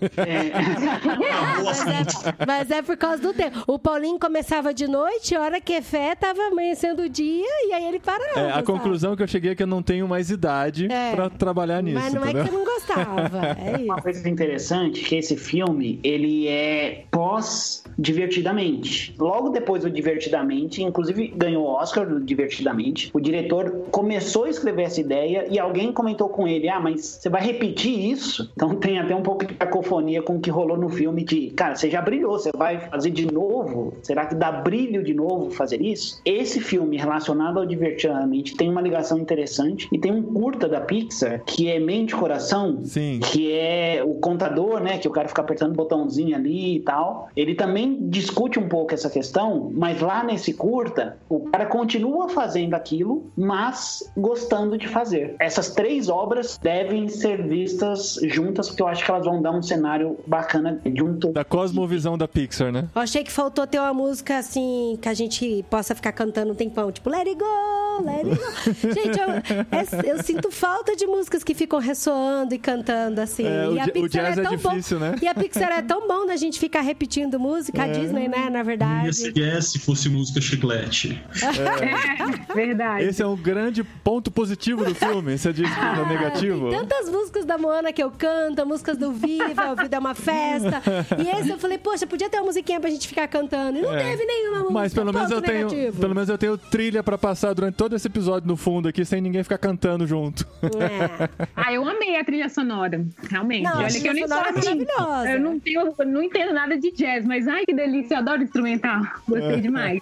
[1.32, 3.62] Ah, Mas é, mas é por causa do tempo.
[3.66, 7.98] O Paulinho começava de noite, hora que fé tava amanhecendo o dia e aí ele
[8.00, 8.40] parava.
[8.40, 8.66] É, a sabe?
[8.66, 11.14] conclusão que eu cheguei é que eu não tenho mais idade É.
[11.14, 12.79] pra trabalhar nisso, Mas 麦克风。
[12.94, 13.56] Gostava.
[13.60, 19.14] É Uma coisa interessante é que esse filme, ele é pós-Divertidamente.
[19.18, 24.82] Logo depois do Divertidamente, inclusive ganhou o Oscar do Divertidamente, o diretor começou a escrever
[24.82, 28.50] essa ideia e alguém comentou com ele, ah, mas você vai repetir isso?
[28.54, 31.76] Então tem até um pouco de cacofonia com o que rolou no filme de, cara,
[31.76, 33.94] você já brilhou, você vai fazer de novo?
[34.02, 36.20] Será que dá brilho de novo fazer isso?
[36.24, 41.42] Esse filme relacionado ao Divertidamente tem uma ligação interessante e tem um curta da Pixar
[41.44, 43.20] que é Mente e Coração, Sim.
[43.20, 44.98] que é o contador, né?
[44.98, 47.28] Que o cara fica apertando o botãozinho ali e tal.
[47.36, 52.74] Ele também discute um pouco essa questão, mas lá nesse curta, o cara continua fazendo
[52.74, 55.34] aquilo, mas gostando de fazer.
[55.38, 59.62] Essas três obras devem ser vistas juntas, porque eu acho que elas vão dar um
[59.62, 61.32] cenário bacana de um todo.
[61.32, 62.88] Da cosmovisão da Pixar, né?
[62.94, 66.54] Eu achei que faltou ter uma música assim que a gente possa ficar cantando um
[66.54, 68.94] tempão, tipo Let It Go, Let It Go.
[68.94, 73.44] gente, eu, é- eu sinto falta de músicas que ficam ressoando e cantando assim.
[73.46, 75.04] É, o e a o Pixar jazz é tão difícil, bom.
[75.06, 75.16] né?
[75.22, 78.58] E a Pixar é tão bom da gente ficar repetindo música, a Disney, né, na
[78.58, 79.12] Ia verdade.
[79.14, 81.20] ser se fosse música chiclete.
[82.54, 83.04] Verdade.
[83.04, 85.36] Esse é um grande ponto positivo do filme.
[85.38, 86.70] Você diz que é negativo?
[86.70, 90.14] Tem tantas músicas da Moana que eu canto, músicas do Viva, o Vida é uma
[90.14, 90.82] Festa.
[91.18, 93.78] E esse eu falei, poxa, podia ter uma musiquinha pra gente ficar cantando.
[93.78, 94.10] E não É.
[94.10, 94.72] teve nenhuma música.
[94.74, 96.00] Mas pelo menos eu tenho, negativo.
[96.00, 99.20] pelo menos eu tenho trilha pra passar durante todo esse episódio no fundo aqui sem
[99.20, 100.46] ninguém ficar cantando junto.
[100.62, 101.28] É.
[101.62, 103.62] Ah, eu amei a trilha sonora, realmente.
[103.64, 104.86] Não, Olha que eu nem sou é assim.
[105.32, 108.42] Eu não, tenho, eu não entendo nada de jazz, mas ai que delícia, eu adoro
[108.42, 109.02] instrumental.
[109.28, 110.00] Gostei demais.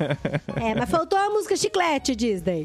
[0.61, 2.65] É, mas faltou a música chiclete, Disney.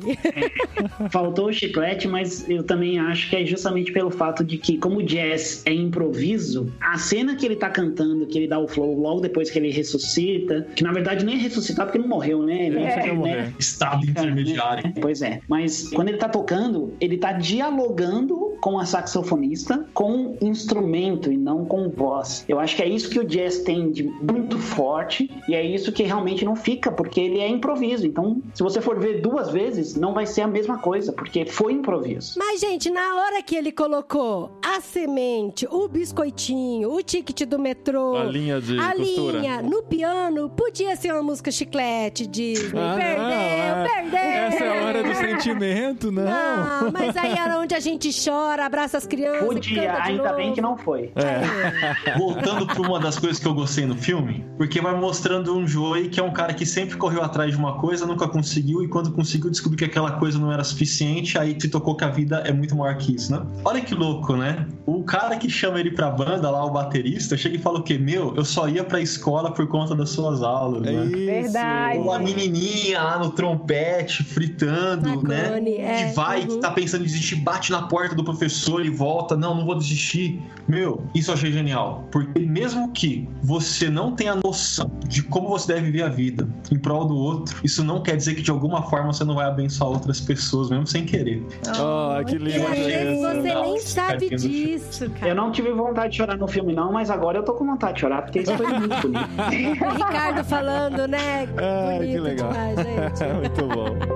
[1.11, 4.97] Faltou o chiclete, mas eu também acho que é justamente pelo fato de que, como
[4.99, 8.99] o jazz é improviso, a cena que ele tá cantando, que ele dá o flow
[8.99, 12.67] logo depois que ele ressuscita, que na verdade nem é ressuscitar porque não morreu, né?
[12.67, 12.97] Ele, É, né?
[12.97, 13.53] vai morrer.
[13.59, 14.93] Estado intermediário.
[15.01, 15.41] Pois é.
[15.47, 21.65] Mas quando ele tá tocando, ele tá dialogando com a saxofonista com instrumento e não
[21.65, 22.45] com voz.
[22.47, 25.91] Eu acho que é isso que o jazz tem de muito forte e é isso
[25.91, 28.07] que realmente não fica, porque ele é improviso.
[28.07, 31.73] Então, se você for ver duas vezes, não vai ser a mesma coisa, porque foi
[31.73, 32.39] improviso.
[32.39, 38.15] Mas, gente, na hora que ele colocou a semente, o biscoitinho, o ticket do metrô,
[38.15, 39.39] A linha de a costura.
[39.39, 42.79] linha no piano, podia ser uma música chiclete, Disney.
[42.79, 44.19] Ah, perdeu, não, é- perdeu.
[44.19, 46.23] Essa é a hora do sentimento, não.
[46.23, 49.43] Não, mas aí era onde a gente chora chora, abraça as crianças.
[49.45, 50.35] Podia, ainda novo.
[50.35, 51.11] bem que não foi.
[51.15, 52.17] É.
[52.17, 56.09] Voltando pra uma das coisas que eu gostei no filme, porque vai mostrando um Joey
[56.09, 59.11] que é um cara que sempre correu atrás de uma coisa, nunca conseguiu, e quando
[59.11, 62.51] conseguiu, descobriu que aquela coisa não era suficiente, aí se tocou que a vida é
[62.51, 63.45] muito maior que isso, né?
[63.65, 64.67] Olha que louco, né?
[64.85, 67.97] O cara que chama ele pra banda lá, o baterista, chega e fala o quê?
[67.97, 71.05] Meu, eu só ia pra escola por conta das suas aulas, É né?
[71.05, 71.25] isso.
[71.25, 71.99] Verdade.
[71.99, 75.61] Ou a menininha lá no trompete, fritando, né?
[75.77, 76.47] É, que vai, uhum.
[76.47, 79.35] que tá pensando em desistir, bate na porta do professor e volta.
[79.37, 80.41] Não, não vou desistir.
[80.67, 82.07] Meu, isso eu achei genial.
[82.11, 86.77] Porque mesmo que você não tenha noção de como você deve viver a vida em
[86.77, 89.89] prol do outro, isso não quer dizer que de alguma forma você não vai abençoar
[89.89, 91.45] outras pessoas, mesmo sem querer.
[91.79, 92.67] Oh, que E lindo.
[92.67, 94.37] às vezes você Legal, nem sabe filme.
[94.37, 95.27] disso, cara.
[95.31, 97.95] Eu não tive vontade de chorar no filme, não, mas agora eu tô com vontade
[97.95, 99.83] de chorar, porque isso foi muito bonito.
[99.85, 101.45] O Ricardo falando, né?
[101.47, 102.49] Bonito que legal.
[102.51, 103.23] demais, gente.
[103.33, 104.12] Muito bom.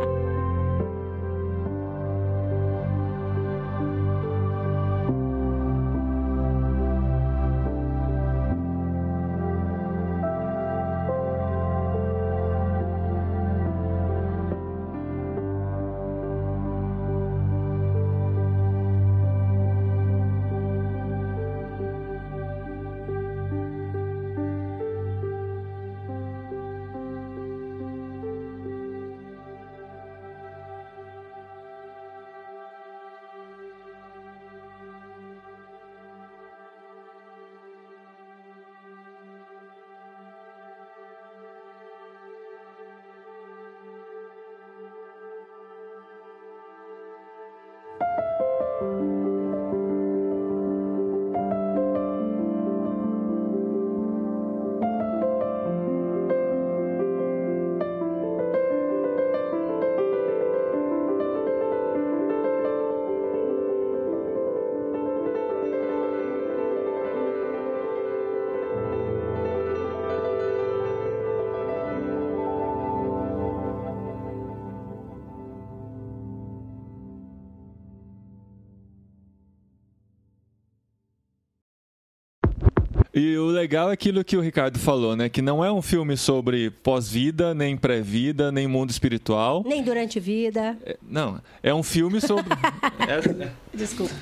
[83.18, 85.28] E o legal é aquilo que o Ricardo falou, né?
[85.28, 89.64] Que não é um filme sobre pós-vida, nem pré-vida, nem mundo espiritual.
[89.66, 90.78] Nem durante vida.
[90.86, 92.54] É- Não, é um filme sobre.
[93.10, 94.14] é, Desculpa.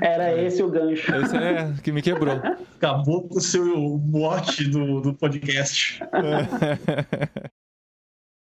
[0.00, 1.14] Era esse o gancho.
[1.14, 2.40] esse é que me quebrou.
[2.76, 6.00] Acabou com o seu mote do, do podcast.